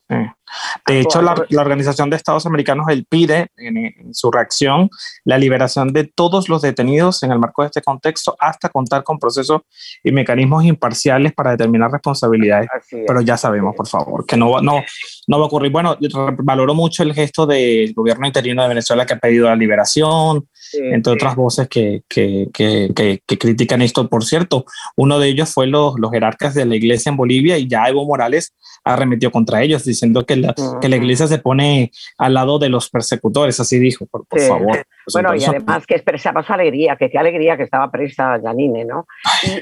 De 0.08 1.00
hecho, 1.00 1.22
la, 1.22 1.34
Organización 1.58 2.10
de 2.10 2.16
Estados 2.16 2.46
Americanos 2.46 2.86
él 2.90 3.06
pide 3.10 3.48
en, 3.58 4.14
su 4.14 4.32
reacción 4.32 4.90
la 5.24 5.38
liberación 5.38 5.92
de 5.92 6.04
todos 6.04 6.48
los 6.48 6.62
detenidos 6.62 7.24
en 7.24 7.32
el 7.32 7.40
marco 7.40 7.64
de 7.64 7.68
este 7.68 7.82
contexto 7.82 8.36
hasta 8.40 8.70
contar 8.70 9.04
con 9.04 9.18
procesos 9.18 9.62
y 10.04 10.12
mecanismos 10.12 10.64
imparciales 10.64 11.34
para 11.34 11.52
determinar 11.52 11.92
responsabilidades. 11.92 12.68
Pero 12.90 13.22
ya 13.22 13.36
sabemos, 13.36 13.76
por 13.76 13.88
favor, 13.88 14.26
que 14.26 14.38
no, 14.38 14.62
no, 14.62 14.82
no 15.28 15.40
va 15.40 15.44
a 15.44 15.48
ocurrir. 15.48 15.72
Bueno, 15.72 15.98
valoro 16.44 16.76
mucho 16.76 17.02
el 17.02 17.14
gesto 17.14 17.48
del 17.48 17.94
gobierno 17.94 18.28
interino 18.28 18.62
de 18.62 18.70
Venezuela 18.70 19.06
que 19.06 19.14
ha 19.14 19.20
pedido 19.20 19.48
la 19.48 19.56
liberación, 19.56 20.48
entre 20.74 21.14
otras 21.14 21.36
voces 21.36 21.68
que, 21.68 22.04
que, 22.08 22.48
que, 22.54 23.22
que, 23.26 23.38
critican 23.38 23.82
esto. 23.82 24.10
Por 24.10 24.24
cierto, 24.24 24.66
uno 24.96 25.20
de 25.20 25.30
ellos 25.30 25.54
fue 25.54 25.68
los, 25.68 26.00
los 26.00 26.12
jerarcas 26.12 26.54
de 26.54 26.66
la 26.66 26.76
iglesia 26.76 27.10
en 27.10 27.18
Bolivia 27.18 27.58
y 27.58 27.68
ya 27.68 27.88
Evo 27.88 28.06
Morales 28.06 28.54
arremetió 28.84 29.32
contra 29.32 29.64
ellos, 29.64 29.84
diciendo 29.84 30.26
que 30.26 30.36
la, 30.36 30.54
que 30.80 30.90
la 30.90 30.96
iglesia 30.96 31.28
se 31.28 31.40
pone 31.40 31.92
al 32.20 32.36
lado 32.36 32.60
de 32.60 32.70
los 32.70 32.90
persecutores, 32.90 33.60
así 33.60 33.80
dijo, 33.80 34.06
por, 34.06 34.26
favor. 34.40 34.86
Bueno, 35.12 35.36
y 35.36 35.44
además 35.44 35.88
que 35.88 35.96
expresaba 35.96 36.44
su 36.44 36.54
alegría, 36.54 36.96
que 36.96 37.10
qué 37.10 37.18
alegría 37.18 37.58
que 37.58 37.64
estaba 37.64 37.90
presa 37.90 38.40
Janine, 38.42 38.86
¿no? 38.86 39.08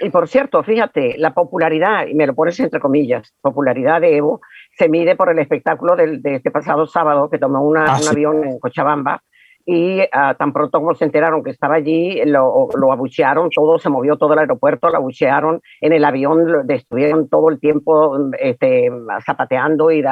Y, 0.02 0.10
por 0.10 0.28
cierto, 0.28 0.62
fíjate, 0.64 1.16
la 1.18 1.34
popularidad, 1.34 2.06
y 2.08 2.14
me 2.16 2.28
lo 2.28 2.36
pones 2.36 2.60
entre 2.60 2.80
comillas, 2.80 3.34
popularidad 3.42 4.02
de 4.02 4.18
Evo, 4.18 4.42
se 4.78 4.90
mide 4.90 5.16
por 5.16 5.30
el 5.30 5.40
espectáculo 5.40 5.96
del, 5.96 6.22
de 6.22 6.36
este 6.36 6.52
pasado 6.52 6.86
sábado 6.86 7.30
que 7.30 7.38
tomó 7.38 7.62
una, 7.62 7.86
ah, 7.86 8.00
un 8.02 8.08
avión 8.08 8.44
en 8.44 8.60
Cochabamba 8.60 9.22
y 9.66 10.02
uh, 10.02 10.36
tan 10.38 10.52
pronto 10.52 10.80
como 10.80 10.94
se 10.94 11.06
enteraron 11.06 11.44
que 11.44 11.52
estaba 11.52 11.76
allí, 11.76 12.22
lo, 12.26 12.68
lo, 12.76 12.92
abuchearon, 12.92 13.50
todo 13.50 13.80
se 13.80 13.90
movió, 13.90 14.18
todo 14.18 14.34
el 14.34 14.40
aeropuerto, 14.40 14.90
lo 14.90 14.98
abuchearon, 14.98 15.62
en 15.80 15.94
el 15.94 16.04
avión 16.04 16.52
lo 16.52 16.64
destruyeron 16.64 17.30
todo 17.30 17.50
el 17.50 17.60
tiempo 17.60 18.18
este, 18.40 18.90
zapateando 19.26 19.92
y 19.92 20.04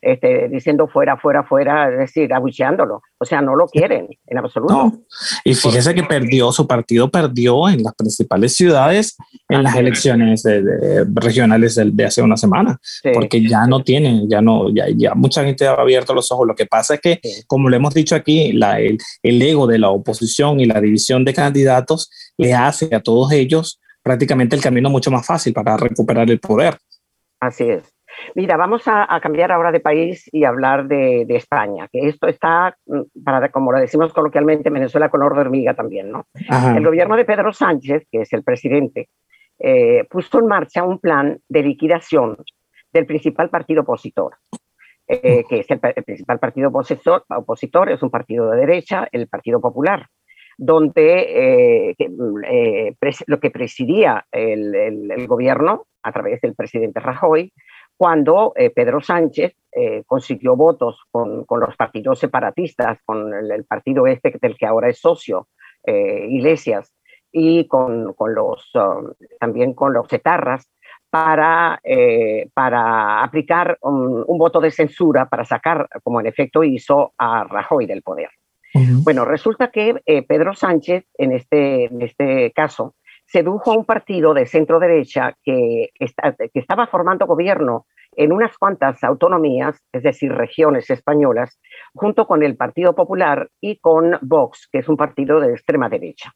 este, 0.00 0.48
diciendo 0.48 0.88
fuera, 0.88 1.16
fuera, 1.16 1.44
fuera, 1.44 1.90
es 1.90 1.98
decir, 1.98 2.32
abucheándolo. 2.34 3.02
O 3.18 3.24
sea, 3.24 3.40
no 3.40 3.54
lo 3.54 3.66
quieren 3.66 4.08
en 4.26 4.38
absoluto. 4.38 4.74
No. 4.74 5.04
Y 5.44 5.54
fíjese 5.54 5.94
que 5.94 6.02
perdió, 6.02 6.50
su 6.52 6.66
partido 6.66 7.10
perdió 7.10 7.68
en 7.68 7.82
las 7.82 7.94
principales 7.94 8.54
ciudades 8.54 9.16
en 9.48 9.62
las 9.62 9.76
elecciones 9.76 10.42
de, 10.42 11.04
regionales 11.14 11.76
de, 11.76 11.90
de, 11.92 12.04
hace 12.04 12.22
una 12.22 12.36
semana, 12.36 12.78
porque 13.12 13.46
ya 13.46 13.66
no 13.66 13.82
tienen, 13.82 14.28
ya 14.28 14.40
no, 14.40 14.68
ya, 14.74 14.86
ya 14.94 15.14
mucha 15.14 15.44
gente 15.44 15.66
ha 15.66 15.74
abierto 15.74 16.12
los 16.12 16.30
ojos. 16.32 16.46
Lo 16.46 16.54
que 16.54 16.66
pasa 16.66 16.94
es 16.94 17.00
que, 17.00 17.20
como 17.46 17.68
lo 17.68 17.76
hemos 17.76 17.94
dicho 17.94 18.14
aquí, 18.14 18.52
la, 18.52 18.80
el, 18.80 18.98
el 19.22 19.40
ego 19.40 19.66
de 19.66 19.78
la 19.78 19.90
oposición 19.90 20.60
y 20.60 20.66
la 20.66 20.80
división 20.80 21.24
de 21.24 21.34
candidatos 21.34 22.10
le 22.36 22.52
hace 22.54 22.94
a 22.94 23.00
todos 23.00 23.32
ellos 23.32 23.80
prácticamente 24.02 24.54
el 24.54 24.62
camino 24.62 24.90
mucho 24.90 25.10
más 25.10 25.26
fácil 25.26 25.52
para 25.52 25.76
recuperar 25.76 26.30
el 26.30 26.40
poder. 26.40 26.76
Así 27.40 27.64
es. 27.64 27.93
Mira, 28.34 28.56
vamos 28.56 28.82
a, 28.86 29.06
cambiar 29.20 29.52
ahora 29.52 29.72
de 29.72 29.80
país 29.80 30.28
y 30.32 30.44
hablar 30.44 30.86
de, 30.86 31.26
España, 31.28 31.88
que 31.90 32.08
esto 32.08 32.26
está, 32.26 32.76
mm, 32.86 33.22
para, 33.24 33.50
como 33.50 33.72
lo 33.72 33.78
decimos 33.78 34.12
coloquialmente, 34.12 34.70
Venezuela 34.70 35.08
color 35.08 35.34
de 35.34 35.40
hormiga 35.42 35.74
también, 35.74 36.10
¿no? 36.10 36.26
El 36.76 36.84
gobierno 36.84 37.16
de 37.16 37.24
Pedro 37.24 37.52
Sánchez, 37.52 38.06
que 38.10 38.22
es 38.22 38.32
el 38.32 38.42
presidente, 38.42 39.08
eh, 39.58 40.04
puso 40.10 40.38
en 40.38 40.46
marcha 40.46 40.84
un 40.84 40.98
plan 40.98 41.38
de 41.48 41.62
liquidación 41.62 42.36
del 42.92 43.06
principal 43.06 43.50
partido 43.50 43.82
opositor, 43.82 44.36
eh, 45.06 45.44
que 45.48 45.60
es 45.60 45.70
el, 45.70 45.80
principal 45.80 46.38
partido 46.38 46.68
opositor, 46.68 47.24
opositor, 47.28 47.90
es 47.90 48.02
un 48.02 48.10
partido 48.10 48.50
de 48.50 48.58
derecha, 48.58 49.08
el 49.12 49.28
Partido 49.28 49.60
Popular 49.60 50.06
donde 50.56 51.94
eh, 51.98 52.08
mm, 52.08 52.94
lo 53.26 53.40
que 53.40 53.50
presidía 53.50 54.24
el, 54.30 54.72
el, 54.72 55.26
gobierno 55.26 55.86
a 56.02 56.12
través 56.12 56.40
del 56.40 56.54
presidente 56.54 57.00
Rajoy 57.00 57.52
cuando 57.96 58.52
eh, 58.56 58.70
Pedro 58.70 59.00
Sánchez 59.00 59.54
eh, 59.72 60.02
consiguió 60.06 60.56
votos 60.56 61.00
con, 61.10 61.44
con, 61.44 61.60
los 61.60 61.76
partidos 61.76 62.18
separatistas, 62.18 62.98
con 63.04 63.32
el, 63.34 63.64
partido 63.64 64.06
este 64.06 64.36
del 64.40 64.56
que 64.56 64.66
ahora 64.66 64.88
es 64.88 64.98
socio, 64.98 65.48
eh, 65.84 66.26
Iglesias, 66.28 66.92
y 67.30 67.66
con, 67.66 68.12
con 68.14 68.34
los, 68.34 68.70
um, 68.74 69.12
también 69.40 69.74
con 69.74 69.92
los 69.92 70.12
etarras, 70.12 70.70
para, 71.10 71.80
para 72.54 73.22
aplicar 73.22 73.78
un, 73.82 74.24
voto 74.36 74.60
de 74.60 74.72
censura, 74.72 75.28
para 75.28 75.44
sacar, 75.44 75.88
como 76.02 76.18
en 76.18 76.26
efecto 76.26 76.64
hizo, 76.64 77.12
a 77.16 77.44
Rajoy 77.44 77.86
del 77.86 78.02
poder. 78.02 78.30
Bueno, 79.04 79.24
resulta 79.24 79.68
que 79.68 80.02
Pedro 80.26 80.54
Sánchez, 80.54 81.04
en 81.16 81.30
este, 81.30 81.84
en 81.84 82.02
este 82.02 82.50
caso, 82.50 82.96
sedujo 83.34 83.72
a 83.72 83.76
un 83.76 83.84
partido 83.84 84.32
de 84.32 84.46
centro 84.46 84.78
derecha 84.78 85.36
que, 85.42 85.90
estaba 86.54 86.86
formando 86.86 87.26
gobierno 87.26 87.86
en 88.14 88.30
unas 88.30 88.56
cuantas 88.56 89.02
autonomías, 89.02 89.82
es 89.92 90.04
decir, 90.04 90.30
regiones 90.30 90.88
españolas, 90.88 91.58
junto 91.94 92.28
con 92.28 92.44
el 92.44 92.56
Partido 92.56 92.94
Popular 92.94 93.48
y 93.60 93.78
con 93.78 94.16
Vox, 94.22 94.68
que 94.70 94.78
es 94.78 94.88
un 94.88 94.96
partido 94.96 95.40
de 95.40 95.50
extrema 95.50 95.88
derecha. 95.88 96.32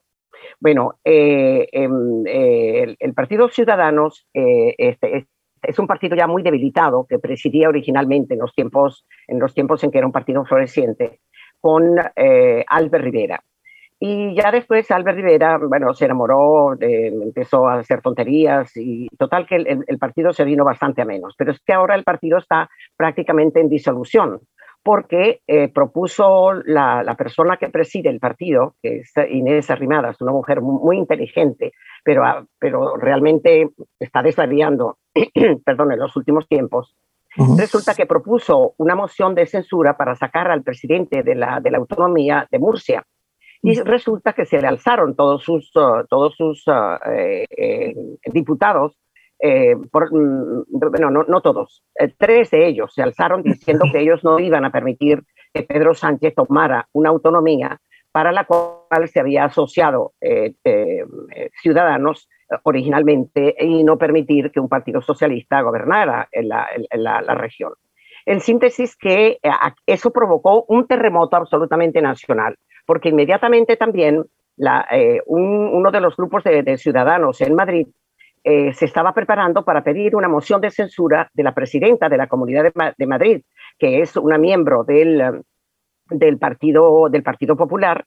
Bueno, 0.59 0.99
eh, 1.05 1.69
em, 1.71 2.27
eh, 2.27 2.97
el, 2.99 3.15
Partido 3.15 3.49
Ciudadanos 3.49 4.27
eh, 4.35 4.75
este, 4.77 5.29
es 5.63 5.79
un 5.79 5.87
partido 5.87 6.17
ya 6.17 6.27
muy 6.27 6.43
debilitado 6.43 7.07
que 7.09 7.21
presidía 7.21 7.69
originalmente 7.69 8.35
en 8.35 8.41
los 8.41 8.53
tiempos 8.55 9.07
en, 9.29 9.39
los 9.39 9.55
tiempos 9.55 9.85
en 9.85 9.93
que 9.93 9.99
era 9.99 10.07
un 10.09 10.13
partido 10.13 10.45
floreciente 10.45 11.21
con 11.61 11.97
Albert 12.67 13.05
Rivera. 13.05 13.41
Y 14.01 14.35
ya 14.37 14.53
después 14.53 14.89
Albert 14.91 15.17
Rivera, 15.17 15.59
bueno, 15.59 15.93
se 15.93 16.05
enamoró, 16.05 16.77
empezó 16.81 17.67
a 17.67 17.81
hacer 17.81 18.01
tonterías 18.01 18.71
y 18.77 19.09
total 19.19 19.45
que 19.47 19.57
el, 19.57 19.99
partido 19.99 20.33
se 20.33 20.45
vino 20.45 20.65
bastante 20.65 21.03
a 21.03 21.05
menos. 21.05 21.35
Pero 21.37 21.51
es 21.51 21.61
que 21.61 21.73
ahora 21.73 21.97
el 21.97 22.05
partido 22.05 22.39
está 22.39 22.71
prácticamente 22.97 23.61
en 23.61 23.69
disolución 23.69 24.41
porque 24.85 25.41
eh, 25.49 25.69
propuso 25.69 26.53
la, 26.53 27.15
persona 27.19 27.57
que 27.57 27.69
preside 27.69 28.09
el 28.09 28.21
partido, 28.21 28.77
que 28.81 28.99
es 28.99 29.13
Inés 29.29 29.71
Arrimadas, 29.71 30.21
una 30.21 30.33
mujer 30.33 30.61
muy, 30.63 30.97
inteligente, 30.97 31.73
pero, 32.05 32.25
ah, 32.25 32.47
pero 32.59 32.97
realmente 32.97 33.69
está 33.99 34.23
desvariando, 34.23 34.99
perdón, 35.65 35.93
en 35.93 35.99
los 35.99 36.17
últimos 36.17 36.47
tiempos. 36.47 36.97
Resulta 37.59 37.95
que 37.95 38.07
propuso 38.07 38.75
una 38.79 38.95
moción 38.95 39.35
de 39.35 39.47
censura 39.47 39.97
para 39.97 40.15
sacar 40.15 40.51
al 40.51 40.63
presidente 40.63 41.23
de 41.23 41.35
la, 41.35 41.61
de 41.61 41.71
la 41.71 41.79
autonomía 41.79 42.49
de 42.51 42.59
Murcia, 42.59 43.05
y 43.63 43.81
resulta 43.81 44.33
que 44.33 44.47
se 44.47 44.61
le 44.61 44.69
alzaron 44.69 45.17
todos 45.17 45.43
sus, 45.43 45.75
uh, 45.77 46.07
todos 46.09 46.35
sus 46.37 46.67
uh, 46.69 46.97
eh, 47.11 47.47
eh, 47.51 47.95
diputados, 48.33 48.97
eh, 49.41 49.75
por, 49.91 50.13
mm, 50.13 50.65
bueno, 50.69 51.11
no, 51.11 51.25
no 51.25 51.41
todos, 51.41 51.85
tres 52.19 52.51
de 52.51 52.67
ellos 52.67 52.93
se 52.95 53.03
alzaron 53.03 53.43
diciendo 53.43 53.87
que 53.91 54.01
ellos 54.01 54.23
no 54.25 54.39
iban 54.39 54.65
a 54.65 54.71
permitir 54.71 55.23
que 55.53 55.63
Pedro 55.63 55.95
Sánchez 55.95 56.35
tomara 56.35 56.89
una 56.93 57.11
autonomía 57.11 57.81
para 58.13 58.33
la 58.33 58.45
cual 58.45 59.09
se 59.09 59.21
había 59.21 59.45
asociado 59.45 60.15
Ciudadanos 61.63 62.29
originalmente 62.65 63.55
y 63.61 63.85
no 63.85 63.99
permitir 63.99 64.51
que 64.51 64.61
un 64.61 64.69
partido 64.69 65.03
socialista 65.03 65.61
gobernara 65.61 66.29
en 66.33 66.49
la, 66.49 66.69
en 66.75 67.03
la, 67.03 67.21
la 67.21 67.35
región. 67.35 67.75
En 68.25 68.41
síntesis, 68.41 68.97
que 68.97 69.39
eso 69.87 70.11
provocó 70.11 70.65
un 70.69 70.87
terremoto 70.87 71.37
absolutamente 71.37 72.01
nacional 72.03 72.57
porque 72.89 73.11
inmediatamente 73.11 73.77
también 73.77 74.25
eh, 74.91 75.21
uno 75.27 75.91
de 75.91 76.01
los 76.01 76.17
grupos 76.17 76.43
de, 76.43 76.79
ciudadanos 76.79 77.39
en 77.43 77.55
Madrid 77.55 77.87
eh, 78.43 78.73
se 78.73 78.87
estaba 78.87 79.13
preparando 79.13 79.63
para 79.63 79.85
pedir 79.85 80.17
una 80.17 80.27
moción 80.27 80.63
de 80.63 80.71
censura 80.71 81.31
de 81.35 81.43
la 81.43 81.53
presidenta 81.53 82.09
de 82.09 82.17
la 82.17 82.29
Comunidad 82.29 82.73
de, 82.73 83.07
Madrid, 83.07 83.43
que 83.79 84.01
es 84.01 84.17
una 84.17 84.39
miembro 84.39 84.85
del, 84.85 85.43
del, 86.09 86.39
partido, 86.39 87.11
del 87.11 87.23
partido 87.23 87.57
Popular, 87.59 88.07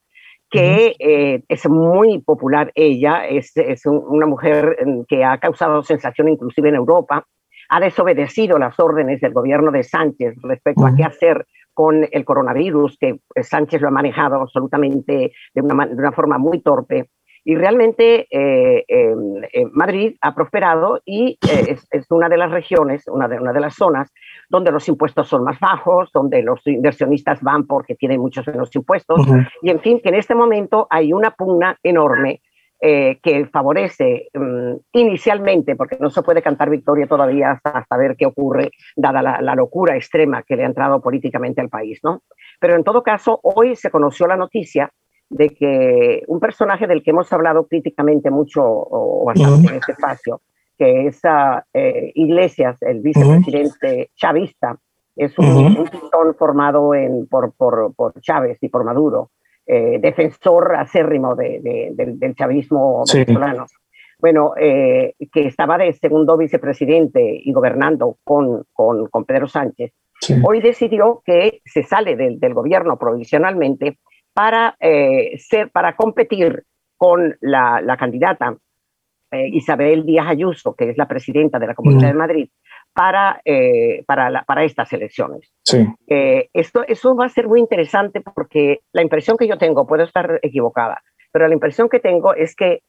que 0.49 0.95
eh, 0.97 1.43
es 1.47 1.69
muy 1.69 2.19
popular 2.21 2.71
ella, 2.73 3.27
es, 3.27 3.55
es, 3.55 3.85
una 3.85 4.25
mujer 4.25 4.77
que 5.07 5.23
ha 5.23 5.37
causado 5.37 5.83
sensación 5.83 6.27
inclusive 6.27 6.69
en 6.69 6.75
Europa, 6.75 7.23
ha 7.69 7.79
desobedecido 7.79 8.57
las 8.57 8.79
órdenes 8.79 9.21
del 9.21 9.31
gobierno 9.31 9.71
de 9.71 9.83
Sánchez 9.83 10.33
respecto 10.41 10.87
a 10.87 10.95
qué 10.95 11.03
hacer 11.03 11.45
con 11.73 12.07
el 12.09 12.25
coronavirus, 12.25 12.97
que 12.97 13.19
Sánchez 13.41 13.81
lo 13.81 13.87
ha 13.87 13.91
manejado 13.91 14.41
absolutamente 14.41 15.31
de 15.53 15.61
una, 15.61 15.85
de 15.85 15.95
una 15.95 16.11
forma 16.11 16.37
muy 16.37 16.61
torpe. 16.61 17.09
Y 17.43 17.55
realmente 17.55 18.27
eh, 18.29 18.85
em, 18.87 19.43
eh, 19.51 19.65
Madrid 19.71 20.15
ha 20.21 20.35
prosperado 20.35 21.01
y 21.05 21.39
eh, 21.49 21.75
es, 21.89 22.11
una 22.11 22.29
de 22.29 22.37
las 22.37 22.51
regiones, 22.51 23.07
una 23.07 23.27
de, 23.27 23.39
una 23.39 23.51
de 23.51 23.59
las 23.59 23.73
zonas 23.73 24.13
donde 24.47 24.71
los 24.71 24.87
impuestos 24.87 25.27
son 25.27 25.43
más 25.43 25.59
bajos, 25.59 26.11
donde 26.13 26.43
los 26.43 26.65
inversionistas 26.67 27.41
van 27.41 27.65
porque 27.65 27.95
tienen 27.95 28.19
muchos 28.19 28.45
menos 28.45 28.75
impuestos. 28.75 29.21
Y 29.63 29.71
en 29.71 29.79
fin, 29.79 29.99
que 30.03 30.09
en 30.09 30.15
este 30.15 30.35
momento 30.35 30.85
hay 30.89 31.13
una 31.13 31.31
pugna 31.31 31.77
enorme 31.81 32.41
eh, 32.83 33.19
que 33.21 33.45
favorece 33.45 34.29
mm, 34.33 34.73
inicialmente, 34.93 35.75
porque 35.75 35.97
no 35.99 36.09
se 36.09 36.23
puede 36.23 36.41
cantar 36.41 36.71
victoria 36.71 37.05
todavía 37.05 37.61
hasta, 37.63 37.95
ver 37.95 38.15
qué 38.17 38.25
ocurre, 38.25 38.71
dada 38.95 39.21
la, 39.21 39.55
locura 39.55 39.95
extrema 39.95 40.41
que 40.41 40.55
le 40.55 40.63
ha 40.63 40.65
entrado 40.65 40.99
políticamente 40.99 41.61
al 41.61 41.69
país, 41.69 41.99
¿no? 42.03 42.23
Pero 42.59 42.75
en 42.75 42.83
todo 42.83 43.03
caso, 43.03 43.39
hoy 43.43 43.75
se 43.75 43.91
conoció 43.91 44.25
la 44.25 44.35
noticia 44.35 44.91
de 45.29 45.49
que 45.49 46.23
un 46.25 46.39
personaje 46.39 46.87
del 46.87 47.03
que 47.03 47.11
hemos 47.11 47.31
hablado 47.31 47.67
críticamente 47.67 48.31
mucho 48.31 48.63
o, 48.63 49.25
bastante 49.25 49.69
en 49.69 49.75
este 49.75 49.91
espacio, 49.91 50.41
que 50.75 51.05
es 51.05 51.21
eh, 51.75 52.11
Iglesias, 52.15 52.81
el 52.81 53.01
vicepresidente 53.01 54.09
chavista, 54.15 54.75
es 55.15 55.37
un, 55.37 55.87
pistón 55.91 56.33
formado 56.33 56.95
en, 56.95 57.27
por, 57.27 57.53
por, 57.53 57.93
por 57.93 58.19
Chávez 58.21 58.57
y 58.61 58.69
por 58.69 58.83
Maduro, 58.83 59.29
eh, 59.65 59.99
defensor 59.99 60.75
acérrimo 60.75 61.35
de, 61.35 61.91
del 61.93 62.35
chavismo 62.35 63.03
venezolano. 63.11 63.65
Bueno, 64.19 64.53
eh, 64.59 65.15
que 65.31 65.47
estaba 65.47 65.77
de 65.77 65.93
segundo 65.93 66.37
vicepresidente 66.37 67.41
y 67.43 67.51
gobernando 67.53 68.17
con, 68.23 68.65
con, 68.73 69.07
con, 69.07 69.25
Pedro 69.25 69.47
Sánchez. 69.47 69.93
hoy 70.43 70.61
decidió 70.61 71.23
que 71.25 71.61
se 71.65 71.83
sale 71.83 72.15
del, 72.15 72.39
del 72.39 72.53
gobierno 72.53 72.97
provisionalmente 72.99 73.97
para, 74.33 74.75
eh, 74.79 75.37
ser, 75.39 75.71
para 75.71 75.95
competir 75.95 76.63
con 76.97 77.35
la, 77.41 77.81
la 77.81 77.97
candidata 77.97 78.55
Isabel 79.31 80.05
Díaz 80.05 80.27
Ayuso, 80.27 80.75
que 80.75 80.89
es 80.89 80.97
la 80.97 81.07
presidenta 81.07 81.57
de 81.57 81.67
la 81.67 81.73
Comunidad 81.73 82.09
de 82.09 82.13
Madrid, 82.13 82.49
para, 82.93 83.41
eh, 83.45 84.03
para, 84.05 84.43
para, 84.43 84.63
estas 84.63 84.91
elecciones. 84.93 85.51
Sí. 85.63 85.87
esto, 86.07 86.83
eso 86.87 87.15
va 87.15 87.25
a 87.25 87.29
ser 87.29 87.47
muy 87.47 87.59
interesante 87.59 88.21
porque 88.21 88.81
la 88.91 89.01
impresión 89.01 89.37
que 89.37 89.47
yo 89.47 89.57
tengo, 89.57 89.87
puedo 89.87 90.03
estar 90.03 90.39
equivocada, 90.41 91.01
pero 91.31 91.47
la 91.47 91.53
impresión 91.53 91.89
que 91.89 91.99
tengo 91.99 92.33
es 92.33 92.55
que 92.55 92.83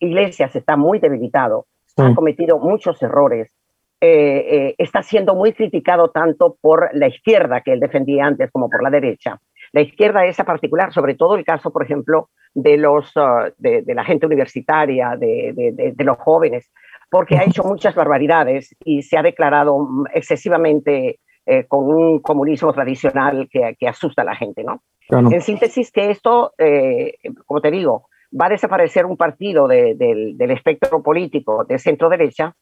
Iglesias 0.00 0.54
está 0.54 0.76
muy 0.76 1.00
debilitado, 1.00 1.66
ha 1.96 2.14
cometido 2.14 2.58
muchos 2.58 3.02
errores, 3.02 3.52
está 4.00 5.02
siendo 5.02 5.34
muy 5.34 5.52
criticado 5.52 6.10
tanto 6.10 6.56
por 6.60 6.90
la 6.94 7.08
izquierda 7.08 7.60
que 7.60 7.72
él 7.72 7.80
defendía 7.80 8.26
antes 8.26 8.50
como 8.52 8.70
por 8.70 8.82
la 8.82 8.90
derecha. 8.90 9.40
La 9.72 9.80
izquierda 9.80 10.26
esa 10.26 10.44
particular, 10.44 10.92
sobre 10.92 11.14
todo 11.14 11.34
el 11.34 11.44
caso, 11.44 11.70
por 11.70 11.82
ejemplo, 11.82 12.28
de, 12.54 12.76
los, 12.76 13.16
uh, 13.16 13.52
de, 13.56 13.84
la 13.94 14.04
gente 14.04 14.26
universitaria, 14.26 15.16
de, 15.16 15.94
los 15.98 16.18
jóvenes, 16.18 16.70
porque 17.12 17.36
ha 17.36 17.44
hecho 17.44 17.62
muchas 17.62 17.94
barbaridades 17.94 18.74
y 18.86 19.02
se 19.02 19.18
ha 19.18 19.22
declarado 19.22 19.86
excesivamente 20.14 21.20
eh, 21.44 21.66
con 21.68 21.84
un 21.84 22.20
comunismo 22.20 22.72
tradicional 22.72 23.50
que, 23.52 23.86
asusta 23.86 24.22
a 24.22 24.24
la 24.24 24.34
gente, 24.34 24.64
¿no? 24.64 24.82
En 25.10 25.42
síntesis, 25.42 25.92
que 25.92 26.10
esto, 26.10 26.54
eh, 26.56 27.18
como 27.44 27.60
te 27.60 27.70
digo, 27.70 28.08
va 28.32 28.46
a 28.46 28.48
desaparecer 28.48 29.04
un 29.04 29.18
partido 29.18 29.68
del 29.68 30.50
espectro 30.50 31.02
político 31.02 31.64
de 31.64 31.78
centro 31.78 32.08
derecha 32.08 32.54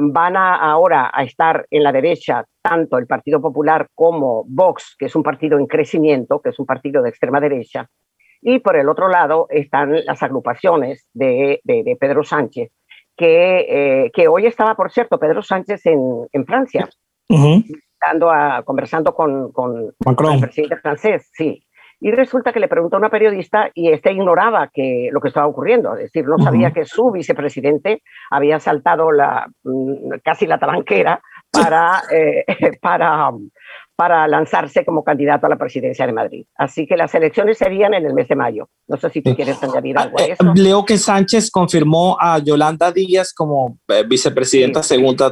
van 0.00 0.38
a, 0.38 0.54
ahora 0.54 1.10
a 1.12 1.22
estar 1.24 1.66
en 1.70 1.82
la 1.82 1.92
derecha 1.92 2.46
tanto 2.62 2.96
el 2.96 3.06
Partido 3.06 3.42
Popular 3.42 3.88
como 3.94 4.44
Vox, 4.48 4.96
que 4.98 5.04
es 5.04 5.14
un 5.14 5.22
partido 5.22 5.58
en 5.58 5.66
crecimiento, 5.66 6.40
que 6.40 6.48
es 6.48 6.58
un 6.58 6.64
partido 6.64 7.02
de 7.02 7.10
extrema 7.10 7.40
derecha, 7.40 7.90
y 8.42 8.58
por 8.58 8.76
el 8.76 8.88
otro 8.88 9.08
lado 9.08 9.46
están 9.50 10.04
las 10.04 10.22
agrupaciones 10.22 11.06
de, 11.14 11.60
de, 11.62 11.96
Pedro 11.98 12.24
Sánchez, 12.24 12.72
que, 13.22 14.04
eh, 14.04 14.10
que, 14.12 14.26
hoy 14.26 14.46
estaba, 14.46 14.74
por 14.74 14.90
cierto, 14.90 15.16
Pedro 15.16 15.42
Sánchez 15.42 15.86
en, 15.86 16.26
en 16.32 16.44
Francia, 16.44 16.88
a, 17.30 18.62
conversando 18.64 19.14
con, 19.14 19.52
con, 19.52 19.92
con, 20.16 20.32
el 20.32 20.40
presidente 20.40 20.76
francés, 20.78 21.30
sí. 21.32 21.64
Y 22.00 22.10
resulta 22.10 22.52
que 22.52 22.58
le 22.58 22.66
preguntó 22.66 22.96
a 22.96 22.98
una 22.98 23.10
periodista 23.10 23.70
y 23.74 23.90
este 23.90 24.10
ignoraba 24.10 24.70
que 24.74 25.08
lo 25.12 25.20
que 25.20 25.28
estaba 25.28 25.46
ocurriendo, 25.46 25.94
es 25.94 26.12
decir, 26.12 26.26
no 26.26 26.36
sabía 26.38 26.72
que 26.72 26.84
su 26.84 27.12
vicepresidente 27.12 28.02
había 28.28 28.58
saltado 28.58 29.12
la, 29.12 29.46
mm, 29.62 30.18
casi 30.24 30.48
la 30.48 30.58
talanquera 30.58 31.22
para, 31.52 32.02
eh, 32.10 32.44
para, 32.82 33.30
para 34.02 34.26
lanzarse 34.26 34.84
como 34.84 35.04
candidato 35.04 35.46
a 35.46 35.48
la 35.48 35.56
presidencia 35.56 36.04
de 36.04 36.12
Madrid. 36.12 36.44
Así 36.56 36.88
que 36.88 36.96
las 36.96 37.14
elecciones 37.14 37.56
serían 37.56 37.94
en 37.94 38.04
el 38.04 38.14
mes 38.14 38.26
de 38.26 38.34
mayo. 38.34 38.68
No 38.88 38.96
sé 38.96 39.10
si 39.10 39.22
tú 39.22 39.32
quieres 39.36 39.62
añadir 39.62 39.96
algo 39.96 40.18
a 40.18 40.22
ah, 40.22 40.26
eso. 40.26 40.52
Leo 40.56 40.84
que 40.84 40.98
Sánchez 40.98 41.52
confirmó 41.52 42.16
a 42.18 42.40
Yolanda 42.40 42.90
Díaz 42.90 43.32
como 43.32 43.78
eh, 43.86 44.02
vicepresidenta 44.04 44.82
segunda. 44.82 45.30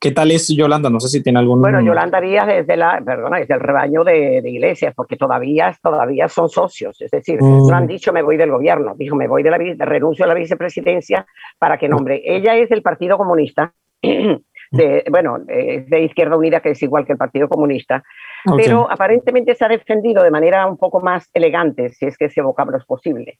¿Qué 0.00 0.10
tal 0.10 0.32
es 0.32 0.48
Yolanda? 0.48 0.90
No 0.90 0.98
sé 0.98 1.06
si 1.06 1.22
tiene 1.22 1.38
algún... 1.38 1.60
Bueno, 1.60 1.80
Yolanda 1.80 2.20
Díaz 2.20 2.48
es, 2.48 2.66
de 2.66 2.76
la, 2.76 3.00
perdona, 3.06 3.38
es 3.38 3.46
del 3.46 3.60
rebaño 3.60 4.02
de, 4.02 4.40
de, 4.42 4.50
iglesias, 4.50 4.94
porque 4.96 5.16
todavía, 5.16 5.72
todavía 5.80 6.28
son 6.28 6.48
socios. 6.48 7.00
Es 7.00 7.12
decir, 7.12 7.40
no 7.40 7.68
han 7.72 7.84
mm. 7.84 7.86
dicho 7.86 8.12
me 8.12 8.22
voy 8.22 8.36
del 8.36 8.50
gobierno, 8.50 8.96
dijo 8.98 9.14
me 9.14 9.28
voy 9.28 9.44
de 9.44 9.50
la 9.52 9.86
renuncio 9.86 10.24
a 10.24 10.28
la 10.28 10.34
vicepresidencia 10.34 11.24
para 11.56 11.78
que 11.78 11.88
nombre. 11.88 12.20
Ella 12.24 12.56
es 12.56 12.68
del 12.68 12.82
Partido 12.82 13.16
Comunista. 13.16 13.72
de, 14.70 15.04
bueno, 15.10 15.38
de 15.38 16.02
Izquierda 16.02 16.36
Unida, 16.36 16.60
que 16.60 16.70
es 16.70 16.82
igual 16.82 17.06
que 17.06 17.12
el 17.12 17.18
Partido 17.18 17.48
Comunista, 17.48 18.02
pero 18.56 18.90
aparentemente 18.90 19.54
se 19.54 19.64
ha 19.64 19.68
defendido 19.68 20.22
de 20.22 20.30
manera 20.30 20.66
un 20.66 20.76
poco 20.76 21.00
más 21.00 21.28
elegante, 21.32 21.90
si 21.90 22.06
es 22.06 22.16
que 22.16 22.26
ese 22.26 22.42
vocablo 22.42 22.76
es 22.76 22.84
posible. 22.84 23.38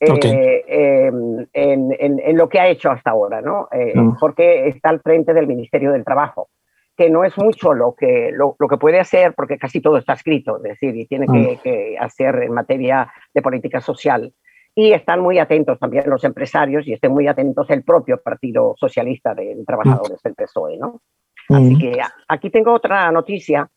Eh, 0.00 0.64
em, 0.68 1.46
en, 1.52 1.90
en, 2.20 2.36
lo 2.36 2.48
que 2.48 2.60
ha 2.60 2.68
hecho 2.68 2.88
hasta 2.88 3.10
ahora, 3.10 3.40
¿no? 3.40 3.68
Eh, 3.72 3.92
mm. 3.96 4.16
Porque 4.20 4.68
está 4.68 4.90
al 4.90 5.00
frente 5.00 5.34
del 5.34 5.48
Ministerio 5.48 5.90
del 5.90 6.04
Trabajo, 6.04 6.50
que 6.96 7.10
no 7.10 7.24
es 7.24 7.36
mucho 7.36 7.74
lo 7.74 7.96
que, 7.96 8.30
lo, 8.32 8.54
lo, 8.60 8.68
que 8.68 8.76
puede 8.76 9.00
hacer, 9.00 9.34
porque 9.34 9.58
casi 9.58 9.80
todo 9.80 9.96
está 9.96 10.12
escrito, 10.12 10.58
es 10.58 10.62
decir, 10.62 10.94
y 10.94 11.06
tiene 11.06 11.26
que, 11.26 11.56
mm. 11.56 11.58
que 11.62 11.96
hacer 11.98 12.44
en 12.44 12.52
materia 12.52 13.12
de 13.34 13.42
política 13.42 13.80
social 13.80 14.32
y 14.74 14.92
están 14.92 15.20
muy 15.20 15.38
atentos 15.38 15.78
también 15.78 16.04
los 16.06 16.22
empresarios 16.24 16.86
y 16.86 16.92
estén 16.92 17.12
muy 17.12 17.26
atentos 17.26 17.68
el 17.70 17.82
propio 17.82 18.20
Partido 18.22 18.74
Socialista 18.78 19.34
de 19.34 19.56
Trabajadores 19.66 20.22
del 20.22 20.34
PSOE, 20.34 20.76
¿no? 20.78 21.00
Así 21.48 21.78
que 21.78 21.98
aquí 22.28 22.50
tengo 22.50 22.74
otra 22.74 23.10
noticia, 23.10 23.68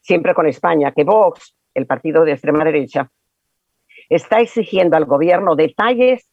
siempre 0.00 0.32
con 0.32 0.46
España, 0.46 0.92
que 0.92 1.04
Vox, 1.04 1.56
el 1.74 1.86
partido 1.86 2.24
de 2.24 2.32
extrema 2.32 2.64
derecha, 2.64 3.10
está 4.08 4.40
exigiendo 4.40 4.96
al 4.96 5.04
gobierno 5.04 5.56
detalles 5.56 6.28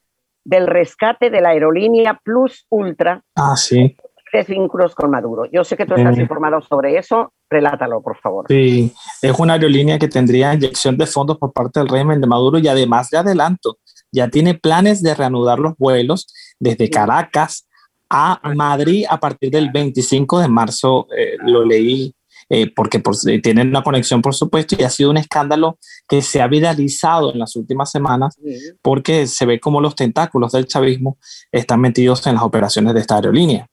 del 0.46 0.68
rescate 0.68 1.30
de 1.30 1.42
la 1.42 1.50
aerolínea 1.50 2.20
Plus 2.24 2.66
Ultra. 2.70 3.24
Ah, 3.36 3.56
sí. 3.56 3.96
Tres 4.32 4.48
vínculos 4.48 4.96
con 4.96 5.12
Maduro. 5.12 5.46
Yo 5.52 5.64
sé 5.64 5.78
que 5.78 5.86
tú 5.86 5.94
estás 5.94 6.18
informado 6.18 6.62
sobre 6.62 6.98
eso. 6.98 7.34
Relátalo, 7.50 8.02
por 8.02 8.18
favor. 8.18 8.46
Sí, 8.48 8.92
es 9.22 9.40
una 9.40 9.54
aerolínea 9.54 10.00
que 10.00 10.08
tendría 10.08 10.54
inyección 10.54 10.98
de 10.98 11.06
fondos 11.06 11.38
por 11.38 11.54
parte 11.54 11.80
del 11.80 11.90
régimen 11.90 12.20
de 12.20 12.26
Maduro 12.26 12.58
y 12.58 12.68
además 12.68 13.10
de 13.10 13.20
adelanto 13.20 13.78
ya 14.14 14.30
tiene 14.30 14.54
planes 14.54 15.02
de 15.02 15.16
reanudar 15.16 15.60
los 15.60 15.76
vuelos 15.78 16.28
desde 16.60 16.90
Caracas 16.90 17.68
a 18.10 18.40
Madrid 18.56 19.06
a 19.10 19.20
partir 19.20 19.50
del 19.52 19.72
25 19.72 20.40
de 20.40 20.48
marzo. 20.48 21.08
Eh, 21.18 21.36
lo 21.40 21.66
leí 21.66 22.14
eh, 22.50 22.72
porque 22.74 23.02
eh, 23.28 23.42
tienen 23.42 23.70
una 23.70 23.84
conexión, 23.84 24.22
por 24.22 24.36
supuesto, 24.36 24.76
y 24.78 24.84
ha 24.84 24.90
sido 24.90 25.10
un 25.10 25.18
escándalo 25.18 25.80
que 26.08 26.22
se 26.22 26.42
ha 26.42 26.48
viralizado 26.48 27.34
en 27.34 27.40
las 27.40 27.56
últimas 27.56 27.90
semanas 27.90 28.38
porque 28.82 29.26
se 29.26 29.46
ve 29.48 29.60
como 29.60 29.82
los 29.82 29.96
tentáculos 29.96 30.52
del 30.52 30.68
chavismo 30.68 31.18
están 31.52 31.82
metidos 31.82 32.26
en 32.28 32.36
las 32.36 32.44
operaciones 32.44 32.94
de 32.94 33.00
esta 33.00 33.16
aerolínea. 33.16 33.68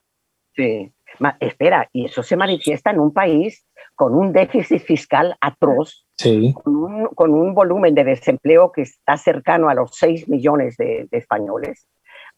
Sí, 0.56 0.90
espera, 1.40 1.88
y 1.92 2.06
eso 2.06 2.22
se 2.22 2.36
manifiesta 2.36 2.90
en 2.90 3.00
un 3.00 3.12
país 3.12 3.66
con 4.00 4.14
un 4.14 4.32
déficit 4.32 4.80
fiscal 4.80 5.36
atroz, 5.42 6.06
con, 7.14 7.34
un, 7.34 7.52
volumen 7.52 7.94
de 7.94 8.02
desempleo 8.02 8.72
que 8.72 8.80
está 8.80 9.18
cercano 9.18 9.68
a 9.68 9.74
los 9.74 9.90
6 9.94 10.26
millones 10.26 10.78
de, 10.78 11.06
españoles, 11.10 11.86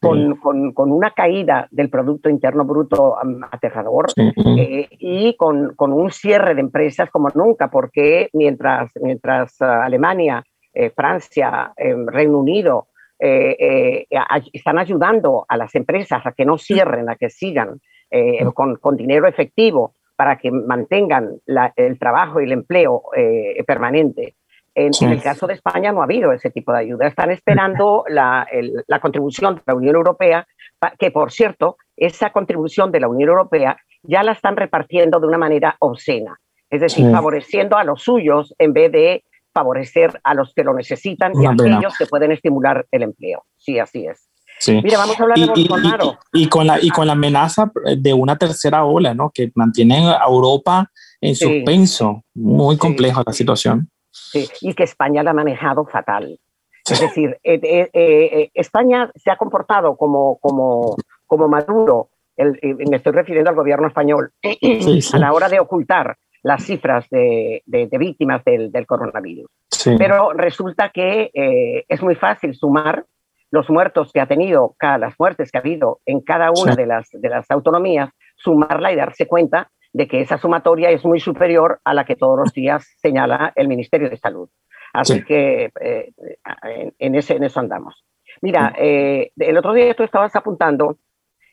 con, 0.01 0.35
con, 0.73 0.91
una 0.91 1.11
caída 1.11 1.69
del 1.71 1.89
Producto 1.89 2.27
Interno 2.27 2.65
Bruto 2.65 3.15
aterrador 3.49 4.07
eh, 4.17 4.89
y 4.99 5.37
con, 5.37 5.73
un 5.79 6.11
cierre 6.11 6.53
de 6.53 6.59
empresas 6.59 7.09
como 7.09 7.29
nunca, 7.33 7.71
porque 7.71 8.29
mientras, 8.33 8.91
mientras 9.01 9.55
ah, 9.61 9.85
Alemania, 9.85 10.43
eh, 10.73 10.89
Francia, 10.89 11.71
em, 11.77 12.05
Reino 12.07 12.39
Unido 12.39 12.87
eh, 13.17 14.05
están 14.51 14.79
ayudando 14.79 15.45
a 15.47 15.55
las 15.55 15.73
empresas 15.75 16.25
a 16.25 16.33
que 16.33 16.43
no 16.43 16.57
cierren, 16.57 17.09
a 17.09 17.15
que 17.15 17.29
sigan 17.29 17.79
con, 18.53 18.75
con 18.75 18.97
dinero 18.97 19.27
efectivo, 19.27 19.95
para 20.15 20.37
que 20.37 20.51
mantengan 20.51 21.37
el 21.75 21.99
trabajo 21.99 22.39
y 22.39 22.45
el 22.45 22.51
empleo 22.51 23.03
eh, 23.15 23.63
permanente. 23.65 24.35
En, 24.75 24.91
el 25.01 25.21
caso 25.21 25.45
de 25.45 25.53
España 25.53 25.91
no 25.91 26.01
ha 26.01 26.05
habido 26.05 26.31
ese 26.31 26.49
tipo 26.49 26.71
de 26.71 26.79
ayuda. 26.79 27.07
Están 27.07 27.29
esperando 27.29 28.05
la, 28.07 28.47
contribución 29.01 29.55
de 29.55 29.61
la 29.67 29.75
Unión 29.75 29.95
Europea, 29.95 30.47
que 30.97 31.11
por 31.11 31.31
cierto, 31.31 31.77
esa 31.95 32.31
contribución 32.31 32.91
de 32.91 32.99
la 32.99 33.07
Unión 33.07 33.29
Europea 33.29 33.77
ya 34.01 34.23
la 34.23 34.31
están 34.31 34.57
repartiendo 34.57 35.19
de 35.19 35.27
una 35.27 35.37
manera 35.37 35.75
obscena, 35.79 36.39
es 36.69 36.81
decir, 36.81 37.09
favoreciendo 37.11 37.77
a 37.77 37.83
los 37.83 38.01
suyos 38.01 38.55
en 38.57 38.73
vez 38.73 38.91
de 38.91 39.23
favorecer 39.53 40.19
a 40.23 40.33
los 40.33 40.53
que 40.55 40.63
lo 40.63 40.73
necesitan 40.73 41.33
y 41.39 41.45
a 41.45 41.51
aquellos 41.51 41.95
que 41.95 42.07
pueden 42.07 42.31
estimular 42.31 42.87
el 42.91 43.03
empleo. 43.03 43.45
Sí, 43.57 43.77
así 43.77 44.07
es. 44.07 44.27
Mira, 44.71 44.97
vamos 44.97 45.19
a 45.19 45.23
hablar 45.23 45.37
de 45.37 45.45
Bolsonaro. 45.47 46.19
Y, 46.31 46.47
con 46.47 46.67
la, 46.67 46.79
y 46.81 46.89
con 46.89 47.07
la 47.07 47.13
amenaza 47.13 47.71
de 47.97 48.13
una 48.13 48.37
tercera 48.37 48.85
ola, 48.85 49.13
¿no? 49.13 49.31
Que 49.33 49.51
mantiene 49.55 50.09
a 50.09 50.23
Europa 50.27 50.89
en 51.21 51.35
suspenso. 51.35 52.23
Muy 52.33 52.77
compleja 52.77 53.23
la 53.25 53.33
situación. 53.33 53.89
Sí, 54.11 54.47
y 54.61 54.73
que 54.73 54.83
España 54.83 55.23
la 55.23 55.31
ha 55.31 55.33
manejado 55.33 55.85
fatal. 55.85 56.39
Es 56.89 56.99
decir, 56.99 57.39
eh, 57.43 57.59
eh, 57.63 57.89
eh, 57.93 58.51
España 58.53 59.09
se 59.15 59.31
ha 59.31 59.37
comportado 59.37 59.95
como, 59.95 60.37
como, 60.39 60.97
como 61.25 61.47
Maduro, 61.47 62.09
me 62.37 62.97
estoy 62.97 63.13
refiriendo 63.13 63.49
al 63.49 63.55
gobierno 63.55 63.87
español, 63.87 64.31
a 65.13 65.17
la 65.17 65.33
hora 65.33 65.47
de 65.47 65.59
ocultar 65.59 66.17
las 66.41 66.65
cifras 66.65 67.07
de, 67.09 67.63
de, 67.65 67.97
víctimas 67.97 68.43
del, 68.43 68.69
del 68.69 68.85
coronavirus. 68.85 69.49
Pero 69.97 70.33
resulta 70.33 70.89
que 70.89 71.31
es 71.87 72.01
muy 72.01 72.15
fácil 72.15 72.53
sumar 72.53 73.05
los 73.53 73.69
muertos 73.69 74.11
que 74.11 74.19
ha 74.19 74.25
tenido, 74.25 74.73
cada, 74.79 74.97
las 74.97 75.13
muertes 75.19 75.51
que 75.51 75.59
ha 75.59 75.61
habido 75.61 75.99
en 76.07 76.21
cada 76.21 76.49
una 76.49 76.75
de, 76.75 76.87
las, 76.87 77.07
de 77.11 77.29
las 77.29 77.51
autonomías, 77.51 78.09
sumarla 78.35 78.91
y 78.91 78.95
darse 78.95 79.27
cuenta 79.27 79.69
de 79.93 80.07
que 80.07 80.21
esa 80.21 80.39
sumatoria 80.39 80.89
es 80.89 81.05
muy 81.05 81.19
superior 81.19 81.79
a 81.83 81.93
la 81.93 82.03
que 82.03 82.15
todos 82.15 82.35
los 82.35 82.51
días 82.51 82.83
señala 82.97 83.53
el 83.55 83.67
Ministerio 83.67 84.09
de 84.09 84.17
Salud. 84.17 84.49
Así 84.91 85.23
que 85.23 85.71
eh, 85.79 86.11
en, 86.97 87.13
ese, 87.13 87.35
en 87.35 87.43
eso 87.43 87.59
andamos. 87.59 88.03
Mira, 88.41 88.73
eh, 88.75 89.31
el 89.37 89.55
otro 89.55 89.73
día 89.73 89.93
tú 89.93 90.01
estabas 90.01 90.35
apuntando 90.35 90.97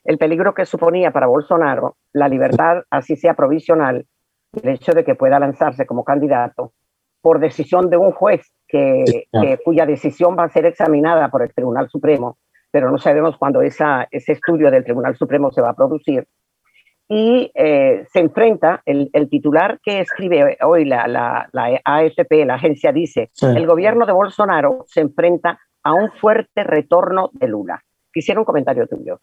el 0.03 0.17
peligro 0.17 0.55
que 0.55 0.65
suponía 0.65 1.11
para 1.11 1.27
Bolsonaro 1.27 1.99
la 2.15 2.29
libertad, 2.29 2.83
así 2.89 3.15
sea 3.15 3.35
provisional, 3.35 4.07
el 4.55 4.69
hecho 4.71 4.93
de 4.93 5.05
que 5.05 5.17
pueda 5.17 5.39
lanzarse 5.39 5.85
como 5.85 6.03
candidato 6.03 6.73
por 7.21 7.41
decisión 7.41 7.91
de 7.91 7.99
un 7.99 8.13
juez 8.13 8.55
que, 8.71 9.59
cuya 9.65 9.87
decisión 9.87 10.37
va 10.39 10.45
a 10.45 10.51
ser 10.51 10.67
examinada 10.67 11.29
por 11.31 11.43
el 11.43 11.53
Tribunal 11.53 11.89
Supremo, 11.89 12.39
pero 12.71 12.91
no 12.91 12.99
sabemos 12.99 13.37
cuándo 13.37 13.63
esa, 13.63 14.07
ese 14.11 14.33
estudio 14.33 14.71
del 14.71 14.85
Tribunal 14.85 15.17
Supremo 15.17 15.51
se 15.51 15.61
va 15.61 15.71
a 15.71 15.77
producir. 15.77 16.27
Y 17.09 17.51
eh, 17.55 18.07
se 18.13 18.21
enfrenta, 18.21 18.83
el, 18.87 19.11
el, 19.13 19.29
titular 19.29 19.81
que 19.83 20.01
escribe 20.01 20.57
hoy 20.63 20.85
la, 20.85 21.09
la, 21.09 21.49
la 21.51 21.81
AFP, 21.85 22.45
la 22.45 22.55
agencia 22.55 22.93
dice, 22.93 23.31
el 23.43 23.67
gobierno 23.67 24.07
de 24.07 24.13
Bolsonaro 24.13 24.85
se 24.87 25.01
enfrenta 25.01 25.59
a 25.83 25.93
un 25.93 26.13
fuerte 26.13 26.63
retorno 26.63 27.31
de 27.33 27.49
Lula. 27.49 27.83
Quisiera 28.13 28.41
un 28.41 28.47
comentario 28.47 28.87
tuyo. 28.87 29.21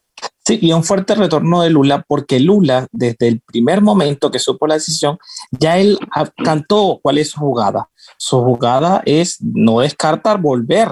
Sí, 0.48 0.60
y 0.62 0.72
un 0.72 0.86
fuerte 0.86 1.14
retorno 1.14 1.62
de 1.62 1.70
Lula, 1.70 2.06
porque 2.08 2.40
Lula, 2.40 2.88
desde 2.94 3.28
el 3.28 3.42
primer 3.42 3.82
momento 3.82 4.32
que 4.32 4.40
supo 4.40 4.66
la 4.66 4.76
decisión, 4.76 5.18
ya 5.52 5.78
él 5.78 6.00
cantó 6.42 7.02
cuál 7.04 7.18
es 7.18 7.32
su 7.32 7.42
jugada. 7.42 7.90
Su 8.18 8.42
jugada 8.42 9.04
es 9.06 9.42
no 9.42 9.82
descartar 9.82 10.40
volver. 10.40 10.88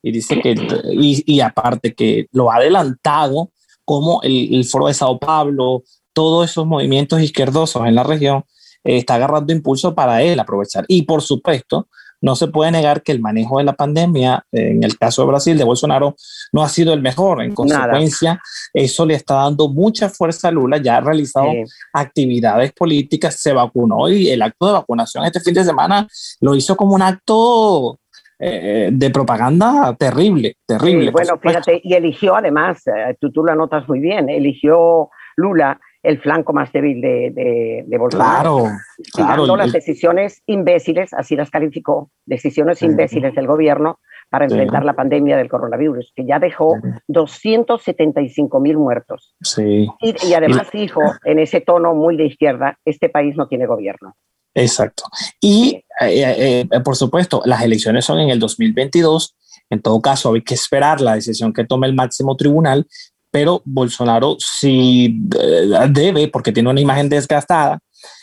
Y 0.00 0.12
dice 0.12 0.40
que, 0.40 0.54
y, 0.92 1.40
aparte 1.40 1.92
que 1.92 2.28
lo 2.30 2.52
ha 2.52 2.58
adelantado, 2.58 3.50
como 3.84 4.22
el, 4.22 4.64
Foro 4.64 4.86
de 4.86 4.94
Sao 4.94 5.18
Paulo, 5.18 5.82
todos 6.12 6.48
esos 6.48 6.64
movimientos 6.64 7.20
izquierdosos 7.20 7.84
en 7.86 7.96
la 7.96 8.04
región, 8.04 8.44
eh, 8.84 8.98
está 8.98 9.16
agarrando 9.16 9.52
impulso 9.52 9.92
para 9.92 10.22
él 10.22 10.38
aprovechar. 10.38 10.84
Y 10.86 11.02
por 11.02 11.22
supuesto, 11.22 11.88
no 12.20 12.36
se 12.36 12.48
puede 12.48 12.70
negar 12.70 13.02
que 13.02 13.12
el 13.12 13.20
manejo 13.20 13.58
de 13.58 13.64
la 13.64 13.72
pandemia, 13.72 14.44
en 14.52 14.82
el 14.82 14.98
caso 14.98 15.22
de 15.22 15.28
Brasil, 15.28 15.58
de 15.58 15.64
Bolsonaro, 15.64 16.16
no 16.52 16.62
ha 16.62 16.68
sido 16.68 16.92
el 16.92 17.00
mejor. 17.00 17.42
En 17.42 17.54
consecuencia, 17.54 18.40
eso 18.72 19.06
le 19.06 19.14
está 19.14 19.34
dando 19.34 19.68
mucha 19.68 20.08
fuerza 20.08 20.48
a 20.48 20.50
Lula. 20.50 20.78
Ya 20.78 20.96
ha 20.96 21.00
realizado 21.00 21.48
actividades 21.92 22.72
políticas, 22.72 23.36
se 23.36 23.52
vacunó 23.52 24.08
y 24.08 24.28
el 24.30 24.42
acto 24.42 24.66
de 24.66 24.72
vacunación 24.74 25.24
este 25.24 25.40
fin 25.40 25.54
de 25.54 25.64
semana 25.64 26.06
lo 26.40 26.54
hizo 26.54 26.76
como 26.76 26.94
un 26.94 27.02
acto 27.02 27.98
eh, 28.38 28.88
de 28.90 29.10
propaganda 29.10 29.94
terrible, 29.98 30.56
terrible. 30.66 31.10
bueno, 31.10 31.38
fíjate, 31.38 31.80
y 31.84 31.94
eligió 31.94 32.36
además, 32.36 32.82
eh, 32.86 33.14
tú, 33.20 33.30
tú 33.30 33.44
lo 33.44 33.52
anotas 33.52 33.86
muy 33.86 34.00
bien, 34.00 34.30
eligió 34.30 35.10
Lula 35.36 35.78
el 36.02 36.20
flanco 36.20 36.52
más 36.52 36.72
débil 36.72 37.00
de, 37.00 37.84
de, 37.86 37.98
Bolsonaro. 37.98 38.64
Claro, 39.12 39.44
claro. 39.44 39.56
las 39.56 39.72
decisiones 39.72 40.42
imbéciles, 40.46 41.12
así 41.12 41.36
las 41.36 41.50
calificó, 41.50 42.10
decisiones 42.24 42.82
imbéciles 42.82 43.34
del 43.34 43.46
gobierno 43.46 43.98
para 44.30 44.44
enfrentar 44.44 44.84
la 44.84 44.94
pandemia 44.94 45.36
del 45.36 45.48
coronavirus, 45.48 46.12
que 46.14 46.24
ya 46.24 46.38
dejó 46.38 46.78
275 47.08 48.60
mil 48.60 48.78
muertos. 48.78 49.34
Sí. 49.42 49.88
Y, 50.00 50.34
además 50.34 50.68
dijo, 50.72 51.02
en 51.24 51.40
ese 51.40 51.60
tono 51.60 51.94
muy 51.94 52.16
de 52.16 52.26
izquierda, 52.26 52.78
este 52.84 53.08
país 53.08 53.36
no 53.36 53.48
tiene 53.48 53.66
gobierno. 53.66 54.14
Exacto. 54.54 55.04
Y 55.40 55.84
eh, 56.00 56.22
eh, 56.22 56.68
eh, 56.70 56.80
por 56.80 56.96
supuesto, 56.96 57.42
las 57.44 57.62
elecciones 57.62 58.04
son 58.04 58.20
en 58.20 58.30
el 58.30 58.38
2022. 58.38 59.36
En 59.68 59.82
todo 59.82 60.00
caso, 60.00 60.32
hay 60.32 60.42
que 60.42 60.54
esperar 60.54 61.00
la 61.00 61.14
decisión 61.14 61.52
que 61.52 61.64
tome 61.64 61.88
el 61.88 61.94
máximo 61.94 62.36
tribunal, 62.36 62.86
pero 63.30 63.62
Bolsonaro 63.64 64.36
sí 64.38 65.22
eh, 65.40 65.88
debe, 65.90 66.28
porque 66.28 66.52
tiene 66.52 66.70
una 66.70 66.80
imagen 66.80 67.08
desgastada, 67.08 67.78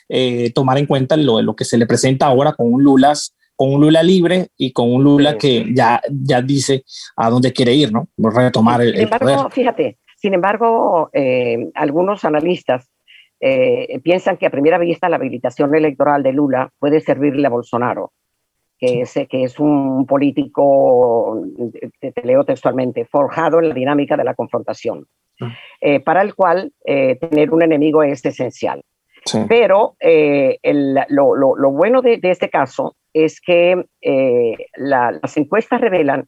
eh, 0.09 0.51
tomar 0.53 0.77
en 0.77 0.85
cuenta 0.85 1.15
lo, 1.17 1.41
lo 1.41 1.55
que 1.55 1.65
se 1.65 1.77
le 1.77 1.85
presenta 1.85 2.27
ahora 2.27 2.53
con 2.53 2.71
un 2.73 2.83
Lula, 2.83 3.13
con 3.55 3.73
un 3.73 3.81
Lula 3.81 4.03
libre 4.03 4.47
y 4.57 4.71
con 4.71 4.93
un 4.93 5.03
Lula 5.03 5.37
que 5.37 5.65
ya, 5.73 6.01
ya 6.09 6.41
dice 6.41 6.83
a 7.15 7.29
dónde 7.29 7.53
quiere 7.53 7.73
ir, 7.73 7.91
¿no? 7.91 8.07
Retomar 8.17 8.81
el, 8.81 8.93
sin 8.93 9.03
embargo, 9.03 9.49
Fíjate, 9.49 9.97
sin 10.15 10.33
embargo, 10.33 11.09
eh, 11.13 11.69
algunos 11.73 12.25
analistas 12.25 12.89
piensan 14.03 14.37
que 14.37 14.47
a 14.47 14.49
primera 14.49 14.79
vista 14.79 15.09
la 15.09 15.17
habilitación 15.17 15.75
electoral 15.75 16.23
de 16.23 16.33
Lula 16.33 16.71
puede 16.79 17.01
servirle 17.01 17.45
a 17.45 17.51
Bolsonaro 17.51 18.11
que 18.77 19.01
es, 19.01 19.13
que 19.29 19.43
es 19.43 19.59
un 19.59 20.05
político, 20.05 21.41
te, 21.99 22.13
leo 22.23 22.43
textualmente, 22.43 23.05
forjado 23.05 23.59
en 23.59 23.69
la 23.69 23.75
dinámica 23.75 24.15
de 24.15 24.23
la 24.23 24.35
confrontación, 24.35 25.05
eh, 25.81 25.99
para 25.99 26.21
el 26.21 26.35
cual 26.35 26.71
eh, 26.85 27.15
tener 27.15 27.51
un 27.51 27.63
enemigo 27.63 28.03
es 28.03 28.23
esencial. 28.25 28.81
Pero 29.49 29.97
eh, 29.99 30.57
lo, 31.09 31.35
lo, 31.35 31.71
bueno 31.71 32.01
de, 32.01 32.17
de, 32.17 32.31
este 32.31 32.49
caso 32.49 32.95
es 33.11 33.41
que 33.41 33.83
las 34.77 35.35
encuestas 35.35 35.81
revelan 35.81 36.27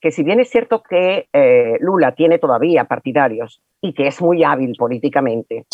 que 0.00 0.10
si 0.10 0.22
bien 0.22 0.40
es 0.40 0.48
cierto 0.48 0.82
que 0.82 1.28
eh, 1.32 1.76
Lula 1.80 2.12
tiene 2.12 2.38
todavía 2.38 2.84
partidarios 2.84 3.62
y 3.80 3.92
que 3.92 4.06
es 4.06 4.20
muy 4.20 4.42
hábil 4.42 4.74
políticamente, 4.78 5.66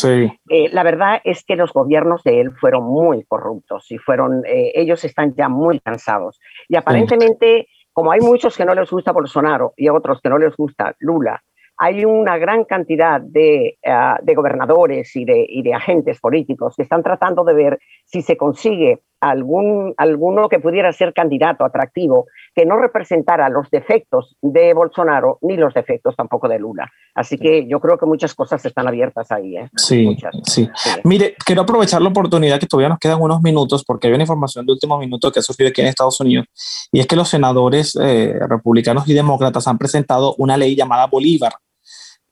eh, 0.48 0.68
la 0.72 0.82
verdad 0.82 1.20
es 1.24 1.44
que 1.44 1.56
los 1.56 1.72
gobiernos 1.72 2.22
de 2.24 2.40
él 2.40 2.52
fueron 2.52 2.84
muy 2.84 3.24
corruptos 3.24 3.90
y 3.90 3.98
fueron, 3.98 4.42
eh, 4.44 4.72
ellos 4.74 5.04
están 5.04 5.34
ya 5.34 5.48
muy 5.48 5.78
cansados. 5.80 6.40
Y 6.68 6.76
aparentemente, 6.76 7.68
como 7.92 8.10
hay 8.10 8.20
muchos 8.20 8.56
que 8.56 8.64
no 8.64 8.74
les 8.74 8.90
gusta 8.90 9.12
Bolsonaro 9.12 9.74
y 9.76 9.88
otros 9.88 10.20
que 10.20 10.28
no 10.28 10.38
les 10.38 10.56
gusta 10.56 10.94
Lula, 10.98 11.42
hay 11.78 12.04
una 12.04 12.38
gran 12.38 12.64
cantidad 12.64 13.20
de, 13.20 13.76
de 14.22 14.34
gobernadores 14.34 15.14
y 15.14 15.26
de, 15.26 15.44
y 15.46 15.62
de 15.62 15.74
agentes 15.74 16.18
políticos 16.20 16.74
que 16.74 16.82
están 16.82 17.02
tratando 17.02 17.44
de 17.44 17.52
ver 17.52 17.78
si 18.06 18.22
se 18.22 18.38
consigue 18.38 19.02
algún, 19.20 19.94
alguno 19.96 20.48
que 20.48 20.58
pudiera 20.58 20.92
ser 20.92 21.12
candidato 21.12 21.64
atractivo, 21.64 22.26
que 22.54 22.66
no 22.66 22.76
representara 22.76 23.48
los 23.48 23.70
defectos 23.70 24.36
de 24.42 24.74
Bolsonaro 24.74 25.38
ni 25.42 25.56
los 25.56 25.74
defectos 25.74 26.16
tampoco 26.16 26.48
de 26.48 26.58
Lula. 26.58 26.90
Así 27.14 27.38
que 27.38 27.66
yo 27.66 27.80
creo 27.80 27.98
que 27.98 28.06
muchas 28.06 28.34
cosas 28.34 28.64
están 28.64 28.86
abiertas 28.88 29.30
ahí. 29.32 29.56
¿eh? 29.56 29.68
Sí, 29.76 30.16
sí, 30.44 30.68
Mire, 31.04 31.34
quiero 31.44 31.62
aprovechar 31.62 32.02
la 32.02 32.08
oportunidad 32.08 32.60
que 32.60 32.66
todavía 32.66 32.88
nos 32.88 32.98
quedan 32.98 33.20
unos 33.20 33.42
minutos 33.42 33.84
porque 33.84 34.08
hay 34.08 34.14
una 34.14 34.22
información 34.22 34.66
de 34.66 34.72
último 34.72 34.98
minuto 34.98 35.30
que 35.32 35.40
ha 35.40 35.42
surgido 35.42 35.70
aquí 35.70 35.80
en 35.80 35.88
Estados 35.88 36.20
Unidos 36.20 36.46
y 36.92 37.00
es 37.00 37.06
que 37.06 37.16
los 37.16 37.28
senadores 37.28 37.96
eh, 38.00 38.34
republicanos 38.48 39.08
y 39.08 39.14
demócratas 39.14 39.66
han 39.66 39.78
presentado 39.78 40.34
una 40.38 40.56
ley 40.56 40.76
llamada 40.76 41.06
Bolívar 41.06 41.52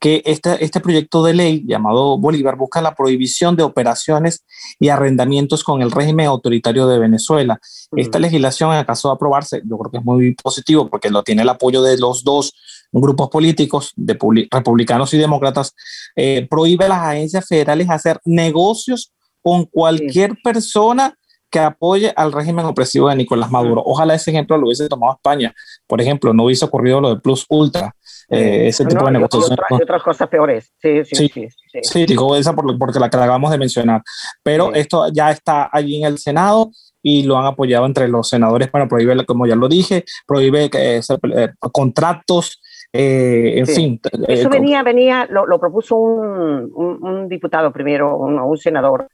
que 0.05 0.21
este, 0.23 0.63
este 0.63 0.81
proyecto 0.81 1.23
de 1.23 1.33
ley 1.33 1.63
llamado 1.65 2.19
Bolívar 2.19 2.57
busca 2.57 2.79
la 2.79 2.93
prohibición 2.93 3.55
de 3.55 3.63
operaciones 3.63 4.45
y 4.79 4.89
arrendamientos 4.89 5.63
con 5.63 5.81
el 5.81 5.89
régimen 5.89 6.27
autoritario 6.27 6.85
de 6.85 6.99
Venezuela. 6.99 7.59
Esta 7.95 8.19
legislación, 8.19 8.71
en 8.75 8.85
caso 8.85 9.07
de 9.07 9.15
aprobarse, 9.15 9.63
yo 9.67 9.79
creo 9.79 9.91
que 9.91 9.97
es 9.97 10.05
muy 10.05 10.35
positivo 10.35 10.87
porque 10.91 11.09
lo 11.09 11.23
tiene 11.23 11.41
el 11.41 11.49
apoyo 11.49 11.81
de 11.81 11.97
los 11.97 12.23
dos 12.23 12.53
grupos 12.91 13.29
políticos, 13.29 13.93
de 13.95 14.15
republicanos 14.51 15.11
y 15.15 15.17
demócratas, 15.17 15.73
eh, 16.15 16.45
prohíbe 16.47 16.85
a 16.85 16.89
las 16.89 17.01
agencias 17.01 17.47
federales 17.47 17.89
hacer 17.89 18.19
negocios 18.25 19.11
con 19.41 19.65
cualquier 19.65 20.37
persona 20.43 21.17
que 21.49 21.59
apoye 21.59 22.13
al 22.15 22.31
régimen 22.31 22.65
opresivo 22.65 23.09
de 23.09 23.15
Nicolás 23.15 23.49
Maduro. 23.49 23.81
Ojalá 23.85 24.13
ese 24.13 24.29
ejemplo 24.29 24.57
lo 24.57 24.67
hubiese 24.67 24.87
tomado 24.89 25.13
España. 25.13 25.55
Por 25.87 26.01
ejemplo, 26.01 26.33
no 26.33 26.43
hubiese 26.43 26.65
ocurrido 26.65 27.01
lo 27.01 27.09
de 27.15 27.21
Plus 27.21 27.45
Ultra, 27.49 27.95
eh, 28.29 28.67
ese 28.67 28.85
tipo 28.85 29.05
de 29.05 29.11
negociaciones. 29.11 29.59
Hay 29.69 29.77
otras 29.81 30.03
cosas 30.03 30.27
peores. 30.27 30.71
Sí, 30.81 31.03
sí, 31.05 31.27
sí. 31.27 31.47
Sí, 31.81 32.05
digo 32.05 32.35
esa 32.35 32.53
porque 32.53 32.99
la 32.99 33.09
que 33.09 33.17
acabamos 33.17 33.51
de 33.51 33.57
mencionar. 33.57 34.01
Pero 34.43 34.73
esto 34.73 35.07
ya 35.11 35.31
está 35.31 35.69
allí 35.71 35.97
en 35.97 36.05
el 36.05 36.17
Senado 36.17 36.71
y 37.01 37.23
lo 37.23 37.37
han 37.37 37.45
apoyado 37.45 37.85
entre 37.85 38.07
los 38.07 38.29
senadores 38.29 38.69
para 38.69 38.87
prohibir, 38.87 39.25
como 39.25 39.45
ya 39.45 39.55
lo 39.55 39.67
dije, 39.67 40.05
prohíbe 40.25 40.65
eh, 40.73 41.01
eh, 41.35 41.49
contratos, 41.71 42.61
en 42.91 43.67
fin. 43.67 43.99
Eso 44.27 44.49
venía, 44.49 44.81
venía, 44.81 45.27
lo, 45.29 45.45
lo 45.45 45.59
propuso 45.59 45.97
un, 45.97 46.71
un, 46.73 47.29
diputado 47.29 47.71
primero, 47.71 48.17
un, 48.17 48.39
un 48.39 48.57
senador, 48.57 49.07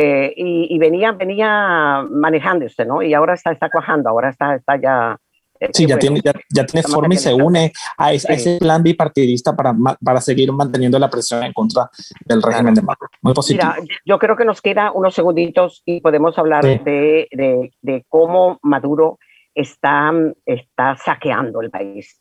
eh, 0.00 0.32
y, 0.36 0.78
venía, 0.78 1.12
venía 1.12 2.06
manejándose, 2.08 2.84
¿no? 2.84 3.02
Y 3.02 3.14
ahora 3.14 3.34
está, 3.34 3.50
está 3.50 3.68
cuajando, 3.68 4.10
ahora 4.10 4.30
está, 4.30 4.54
está 4.54 4.80
ya... 4.80 5.18
Eh, 5.60 5.70
sí, 5.72 5.86
ya, 5.86 5.98
tiene, 5.98 6.20
ya, 6.22 6.66
tiene 6.66 6.86
forma 6.86 7.14
y 7.14 7.16
se 7.16 7.34
une 7.34 7.72
a, 7.96 8.12
ese 8.12 8.58
plan 8.58 8.82
bipartidista 8.82 9.56
para, 9.56 9.74
para 10.02 10.20
seguir 10.20 10.52
manteniendo 10.52 10.98
la 10.98 11.10
presión 11.10 11.42
en 11.42 11.52
contra 11.52 11.90
del 12.24 12.42
régimen 12.42 12.74
de 12.74 12.82
Maduro. 12.82 13.10
Muy 13.22 13.34
positivo. 13.34 13.72
Mira, 13.80 13.94
yo 14.04 14.18
creo 14.18 14.36
que 14.36 14.44
nos 14.44 14.62
queda 14.62 14.92
unos 14.92 15.14
segunditos 15.14 15.82
y 15.84 16.00
podemos 16.00 16.38
hablar 16.38 16.64
de, 16.64 17.28
de, 17.30 17.70
de, 17.80 18.04
cómo 18.08 18.58
Maduro 18.62 19.18
está, 19.54 20.12
está 20.46 20.96
saqueando 20.96 21.60
el 21.60 21.70
país. 21.70 22.20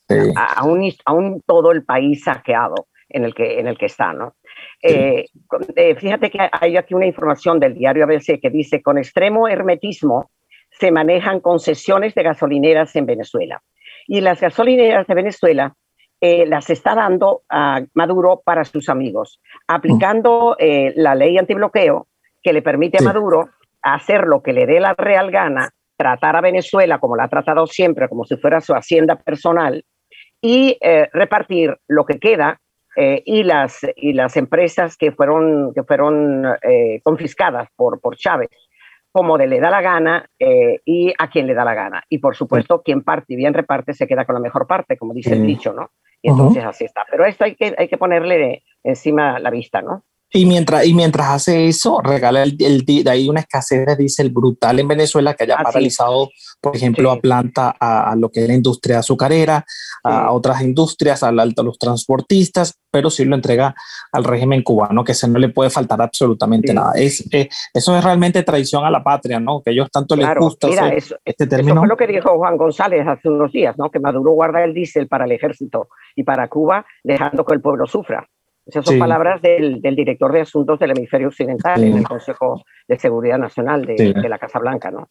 Aún, 0.55 0.91
aún 1.05 1.41
todo 1.45 1.71
el 1.71 1.83
país 1.83 2.23
saqueado 2.23 2.87
en 3.09 3.23
el 3.23 3.33
que, 3.33 3.59
en 3.59 3.67
el 3.67 3.77
que 3.77 3.85
está, 3.85 4.13
¿no? 4.13 4.35
Eh, 4.81 5.25
eh, 5.75 5.95
fíjate 5.95 6.29
que 6.29 6.39
hay 6.51 6.77
aquí 6.77 6.93
una 6.93 7.05
información 7.05 7.59
del 7.59 7.75
diario 7.75 8.03
ABC 8.03 8.39
que 8.41 8.49
dice, 8.49 8.81
con 8.81 8.97
extremo 8.97 9.47
hermetismo 9.47 10.31
se 10.79 10.91
manejan 10.91 11.39
concesiones 11.39 12.15
de 12.15 12.23
gasolineras 12.23 12.95
en 12.95 13.05
Venezuela. 13.05 13.61
Y 14.07 14.21
las 14.21 14.39
gasolineras 14.39 15.07
de 15.07 15.15
Venezuela 15.15 15.73
eh, 16.19 16.45
las 16.45 16.69
está 16.69 16.95
dando 16.95 17.41
a 17.49 17.81
Maduro 17.93 18.41
para 18.43 18.65
sus 18.65 18.89
amigos, 18.89 19.39
aplicando 19.67 20.55
la 20.59 21.15
ley 21.15 21.37
antibloqueo 21.37 22.07
que 22.41 22.53
le 22.53 22.61
permite 22.61 22.97
a 22.99 23.05
Maduro 23.05 23.49
hacer 23.81 24.25
lo 24.25 24.41
que 24.41 24.53
le 24.53 24.65
dé 24.65 24.79
la 24.79 24.93
real 24.93 25.29
gana, 25.31 25.69
tratar 25.95 26.35
a 26.35 26.41
Venezuela 26.41 26.99
como 26.99 27.15
la 27.15 27.25
ha 27.25 27.29
tratado 27.29 27.67
siempre, 27.67 28.09
como 28.09 28.25
si 28.25 28.37
fuera 28.37 28.61
su 28.61 28.73
hacienda 28.73 29.15
personal, 29.17 29.83
y 30.41 30.77
repartir 31.11 31.77
lo 31.87 32.05
que 32.05 32.19
queda 32.19 32.59
eh, 32.99 33.21
y, 33.27 33.43
las, 33.43 33.85
y 33.95 34.13
las 34.13 34.37
empresas 34.37 34.97
que 34.97 35.11
fueron, 35.11 35.71
que 35.75 35.83
fueron 35.83 36.43
eh, 36.63 36.99
confiscadas 37.03 37.69
por, 37.75 38.01
por 38.01 38.17
Chávez 38.17 38.49
como 39.17 39.35
le 39.35 39.59
da 39.59 39.71
la 39.71 39.81
gana 39.81 40.29
eh, 40.37 40.79
y 40.85 41.11
a 41.17 41.27
quien 41.27 41.47
le 41.47 41.55
da 41.55 41.65
la 41.65 41.73
gana. 41.73 42.03
Y 42.07 42.19
por 42.19 42.35
supuesto, 42.35 42.83
quien 42.83 43.01
parte 43.01 43.33
y 43.33 43.35
bien 43.35 43.55
reparte 43.55 43.95
se 43.95 44.05
queda 44.05 44.25
con 44.25 44.35
la 44.35 44.39
mejor 44.39 44.67
parte, 44.67 44.95
como 44.95 45.11
dice 45.11 45.33
el 45.33 45.43
dicho, 45.43 45.73
¿no? 45.73 45.89
Y 46.21 46.29
entonces 46.29 46.63
así 46.63 46.85
está. 46.85 47.03
Pero 47.09 47.25
esto 47.25 47.43
hay 47.43 47.55
que, 47.55 47.73
hay 47.75 47.87
que 47.87 47.97
ponerle 47.97 48.61
encima 48.83 49.39
la 49.39 49.49
vista, 49.49 49.81
¿no? 49.81 50.03
Y 50.29 50.45
mientras, 50.45 50.85
y 50.85 50.93
mientras 50.93 51.29
hace 51.29 51.67
eso, 51.69 52.01
regala 52.03 52.43
el, 52.43 52.57
el, 52.59 53.07
ahí 53.07 53.29
una 53.29 53.39
escasez 53.39 53.85
de 53.85 53.95
diésel 53.95 54.29
brutal 54.29 54.77
en 54.79 54.87
Venezuela 54.87 55.33
que 55.33 55.45
haya 55.45 55.57
paralizado, 55.57 56.29
por 56.59 56.75
ejemplo, 56.75 57.11
a 57.11 57.19
planta, 57.19 57.73
a, 57.79 58.13
lo 58.17 58.29
que 58.29 58.41
es 58.41 58.47
la 58.47 58.53
industria 58.53 58.99
azucarera, 58.99 59.65
a 60.03 60.31
otras 60.31 60.61
industrias, 60.61 61.23
a, 61.23 61.31
los 61.31 61.79
transportistas, 61.79 62.77
pero 62.91 63.09
sí 63.09 63.23
lo 63.23 63.35
entrega 63.35 63.73
al 64.11 64.25
régimen 64.25 64.63
cubano, 64.63 65.03
que 65.03 65.13
se 65.13 65.29
no 65.29 65.39
le 65.39 65.49
puede 65.49 65.69
faltar 65.69 66.01
absolutamente 66.01 66.73
nada. 66.73 66.91
Es, 66.95 67.23
eh, 67.31 67.47
eso 67.73 67.95
es 67.95 68.03
realmente 68.03 68.43
traición 68.43 68.83
a 68.85 68.91
la 68.91 69.03
patria, 69.03 69.39
¿no? 69.39 69.61
Que 69.63 69.71
ellos 69.71 69.89
tanto 69.89 70.15
les 70.15 70.27
gusta 70.35 70.67
este 71.23 71.47
término. 71.47 71.73
Eso 71.73 71.79
fue 71.79 71.87
lo 71.87 71.97
que 71.97 72.07
dijo 72.07 72.37
Juan 72.37 72.57
González 72.57 73.07
hace 73.07 73.29
unos 73.29 73.51
días, 73.53 73.77
¿no? 73.77 73.89
Que 73.89 73.99
Maduro 73.99 74.31
guarda 74.31 74.63
el 74.63 74.73
diésel 74.73 75.07
para 75.07 75.23
el 75.23 75.31
ejército 75.31 75.87
y 76.15 76.23
para 76.23 76.49
Cuba, 76.49 76.85
dejando 77.03 77.45
que 77.45 77.53
el 77.53 77.61
pueblo 77.61 77.85
sufra. 77.87 78.27
Esas 78.67 78.85
son 78.85 78.99
palabras 78.99 79.41
del, 79.41 79.79
director 79.81 80.31
de 80.33 80.41
asuntos 80.41 80.77
del 80.79 80.91
hemisferio 80.91 81.29
occidental 81.29 81.83
en 81.83 81.97
el 81.97 82.03
Consejo 82.03 82.63
de 82.87 82.99
Seguridad 82.99 83.37
Nacional 83.37 83.85
de, 83.85 84.13
la 84.27 84.37
Casa 84.37 84.59
Blanca. 84.59 84.91
¿no? 84.91 85.09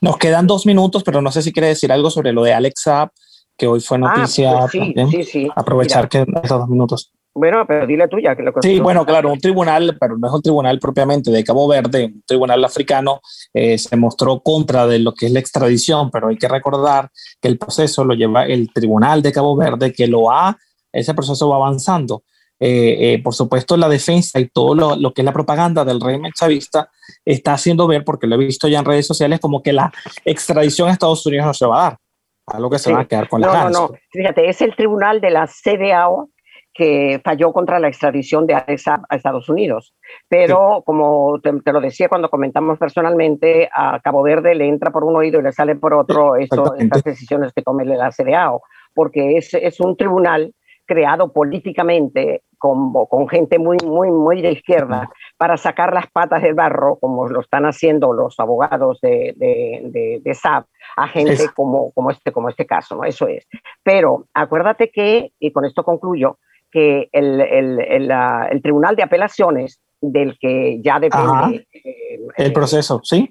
Nos 0.00 0.18
quedan 0.18 0.46
dos 0.46 0.66
minutos, 0.66 1.04
pero 1.04 1.22
no 1.22 1.30
sé 1.30 1.42
si 1.42 1.52
quiere 1.52 1.68
decir 1.68 1.92
algo 1.92 2.10
sobre 2.10 2.32
lo 2.32 2.42
de 2.42 2.52
Alex 2.52 2.82
Saab, 2.82 3.10
que 3.56 3.66
hoy 3.68 3.80
fue 3.80 3.98
noticia. 3.98 4.64
Ah, 4.64 4.68
sí, 4.68 5.22
sí, 5.22 5.48
Aprovechar 5.54 6.08
que 6.08 6.20
estos 6.20 6.48
dos 6.48 6.68
minutos. 6.68 7.12
Bueno, 7.32 7.64
pero 7.66 7.86
dile 7.86 8.08
tuya. 8.08 8.34
Que 8.34 8.42
lo 8.42 8.52
sí, 8.62 8.80
bueno, 8.80 9.04
claro, 9.04 9.30
un 9.30 9.38
tribunal, 9.38 9.96
pero 10.00 10.16
no 10.16 10.26
es 10.26 10.32
un 10.32 10.42
tribunal 10.42 10.78
propiamente 10.78 11.30
de 11.30 11.44
Cabo 11.44 11.68
Verde, 11.68 12.06
un 12.06 12.22
tribunal 12.26 12.64
africano, 12.64 13.20
eh, 13.52 13.76
se 13.76 13.94
mostró 13.96 14.40
contra 14.40 14.86
de 14.86 14.98
lo 14.98 15.12
que 15.12 15.26
es 15.26 15.32
la 15.32 15.40
extradición, 15.40 16.10
pero 16.10 16.28
hay 16.28 16.38
que 16.38 16.48
recordar 16.48 17.10
que 17.40 17.48
el 17.48 17.58
proceso 17.58 18.04
lo 18.04 18.14
lleva 18.14 18.46
el 18.46 18.72
tribunal 18.72 19.20
de 19.20 19.32
Cabo 19.32 19.54
Verde, 19.54 19.92
que 19.92 20.06
lo 20.06 20.30
ha, 20.30 20.56
ese 20.90 21.12
proceso 21.12 21.50
va 21.50 21.56
avanzando. 21.56 22.22
Eh, 22.58 23.14
eh, 23.14 23.22
por 23.22 23.34
supuesto, 23.34 23.76
la 23.76 23.88
defensa 23.88 24.40
y 24.40 24.48
todo 24.48 24.96
lo, 24.96 25.12
que 25.12 25.20
es 25.20 25.24
la 25.24 25.32
propaganda 25.32 25.84
del 25.84 26.00
régimen 26.00 26.32
chavista 26.32 26.90
está 27.24 27.52
haciendo 27.52 27.86
ver, 27.86 28.02
porque 28.04 28.26
lo 28.26 28.36
he 28.36 28.38
visto 28.38 28.66
ya 28.66 28.78
en 28.78 28.84
redes 28.86 29.06
sociales, 29.06 29.40
como 29.40 29.62
que 29.62 29.72
la 29.72 29.92
extradición 30.24 30.88
a 30.88 30.92
Estados 30.92 31.24
Unidos 31.26 31.46
no 31.46 31.54
se 31.54 31.66
va 31.66 31.78
a 31.78 31.90
dar, 31.90 31.98
algo 32.46 32.70
que 32.70 32.78
se 32.78 32.92
va 32.92 33.00
a 33.00 33.04
quedar 33.04 33.28
con 33.28 33.42
No, 33.42 33.52
no, 33.52 33.70
no, 33.70 33.90
fíjate, 34.10 34.48
es 34.48 34.62
el 34.62 34.74
tribunal 34.74 35.20
de 35.20 35.30
la 35.30 35.46
CDAO 35.46 36.30
que 36.72 37.20
falló 37.24 37.52
contra 37.52 37.78
la 37.78 37.88
extradición 37.88 38.46
de 38.46 38.54
a 38.54 38.64
Estados 38.68 39.48
Unidos. 39.48 39.94
Pero 40.28 40.82
como 40.84 41.40
te, 41.40 41.72
lo 41.72 41.80
decía 41.80 42.08
cuando 42.08 42.28
comentamos 42.28 42.78
personalmente, 42.78 43.70
a 43.74 43.98
Cabo 44.00 44.22
Verde 44.22 44.54
le 44.54 44.68
entra 44.68 44.90
por 44.90 45.02
un 45.04 45.16
oído 45.16 45.40
y 45.40 45.42
le 45.42 45.52
sale 45.52 45.76
por 45.76 45.94
otro 45.94 46.36
eso, 46.36 46.74
estas 46.76 47.02
decisiones 47.02 47.52
que 47.54 47.62
tome 47.62 47.86
la 47.86 48.10
CDAO, 48.10 48.60
porque 48.94 49.38
es, 49.38 49.54
es 49.54 49.80
un 49.80 49.96
tribunal 49.96 50.52
creado 50.86 51.32
políticamente 51.32 52.42
con, 52.58 52.92
con, 52.92 53.28
gente 53.28 53.58
muy, 53.58 53.76
muy, 53.84 54.10
muy 54.10 54.40
de 54.40 54.52
izquierda 54.52 55.10
para 55.36 55.56
sacar 55.56 55.92
las 55.92 56.06
patas 56.10 56.42
del 56.42 56.54
barro, 56.54 56.96
como 56.96 57.28
lo 57.28 57.40
están 57.40 57.66
haciendo 57.66 58.12
los 58.12 58.38
abogados 58.40 58.98
de, 59.02 59.34
de, 59.36 60.20
de, 60.22 60.34
SAP, 60.34 60.66
a 60.96 61.08
gente 61.08 61.48
como, 61.54 61.92
como, 61.92 62.10
este, 62.10 62.32
como 62.32 62.48
este 62.48 62.64
caso, 62.64 62.96
¿no? 62.96 63.04
Eso 63.04 63.28
es. 63.28 63.46
Pero 63.82 64.26
acuérdate 64.32 64.90
que, 64.90 65.32
y 65.38 65.52
con 65.52 65.66
esto 65.66 65.84
concluyo, 65.84 66.38
que 66.70 67.08
el, 67.12 67.40
el, 67.40 67.80
el, 67.80 68.62
Tribunal 68.62 68.96
de 68.96 69.02
Apelaciones, 69.02 69.80
del 70.00 70.38
que 70.38 70.80
ya 70.82 70.98
depende... 70.98 71.66
Eh, 71.72 72.20
el 72.36 72.52
proceso, 72.52 73.00
¿sí? 73.02 73.30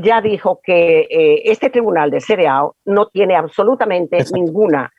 ya 0.00 0.20
dijo 0.20 0.60
que 0.62 1.00
eh, 1.10 1.42
este 1.46 1.70
tribunal 1.70 2.10
de 2.10 2.20
CDAO 2.20 2.76
no 2.84 3.08
tiene 3.08 3.34
absolutamente 3.36 4.18
ninguna 4.32 4.90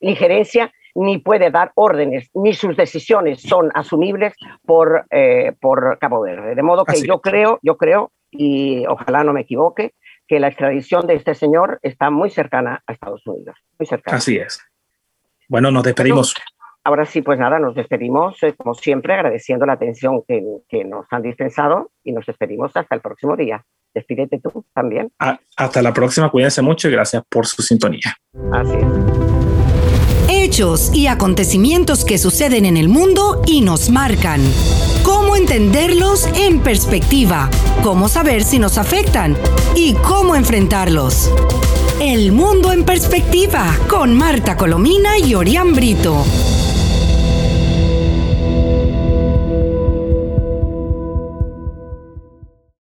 injerencia 0.00 0.72
ni 0.94 1.18
puede 1.18 1.50
dar 1.50 1.70
órdenes, 1.76 2.28
ni 2.34 2.54
sus 2.54 2.76
decisiones 2.76 3.40
son 3.42 3.70
asumibles 3.74 4.34
por, 4.64 5.06
eh, 5.10 5.52
por 5.60 5.98
Cabo 5.98 6.22
Verde. 6.22 6.54
De 6.54 6.62
modo 6.62 6.84
que 6.84 7.00
yo 7.06 7.20
creo, 7.20 7.60
yo 7.62 7.76
creo, 7.76 8.10
y 8.30 8.84
ojalá 8.86 9.22
no 9.22 9.32
me 9.32 9.42
equivoque, 9.42 9.94
que 10.26 10.40
la 10.40 10.48
extradición 10.48 11.06
de 11.06 11.14
este 11.14 11.34
señor 11.34 11.78
está 11.82 12.10
muy 12.10 12.30
cercana 12.30 12.82
a 12.86 12.92
Estados 12.92 13.26
Unidos. 13.26 13.56
Muy 13.78 13.86
cercana. 13.86 14.16
Así 14.16 14.36
es. 14.38 14.60
Bueno, 15.48 15.70
nos 15.70 15.84
despedimos. 15.84 16.34
ahora 16.84 17.04
sí, 17.06 17.22
pues 17.22 17.38
nada, 17.38 17.58
nos 17.58 17.74
despedimos, 17.74 18.42
eh, 18.42 18.54
como 18.56 18.74
siempre, 18.74 19.14
agradeciendo 19.14 19.66
la 19.66 19.74
atención 19.74 20.22
que, 20.26 20.42
que, 20.68 20.84
nos 20.84 21.06
han 21.10 21.22
dispensado 21.22 21.92
y 22.02 22.12
nos 22.12 22.26
despedimos 22.26 22.76
hasta 22.76 22.94
el 22.94 23.00
próximo 23.00 23.36
día. 23.36 23.64
Despídete 23.94 24.38
tú 24.40 24.64
también. 24.74 25.10
hasta 25.56 25.82
la 25.82 25.92
próxima, 25.92 26.30
cuídense 26.30 26.62
mucho 26.62 26.88
y 26.88 26.92
gracias 26.92 27.22
por 27.28 27.46
su 27.46 27.62
sintonía. 27.62 28.14
Así 28.52 28.74
es. 28.74 29.28
Hechos 30.30 30.94
y 30.94 31.06
acontecimientos 31.06 32.04
que 32.04 32.18
suceden 32.18 32.66
en 32.66 32.76
el 32.76 32.88
mundo 32.88 33.42
y 33.46 33.62
nos 33.62 33.90
marcan. 33.90 34.40
Cómo 35.02 35.36
entenderlos 35.36 36.26
en 36.36 36.60
perspectiva, 36.60 37.48
cómo 37.82 38.08
saber 38.08 38.44
si 38.44 38.58
nos 38.58 38.76
afectan 38.76 39.36
y 39.74 39.94
cómo 39.94 40.36
enfrentarlos. 40.36 41.32
El 42.00 42.32
mundo 42.32 42.72
en 42.72 42.84
perspectiva 42.84 43.74
con 43.88 44.14
Marta 44.14 44.56
Colomina 44.56 45.18
y 45.18 45.34
Orián 45.34 45.72
Brito. 45.72 46.24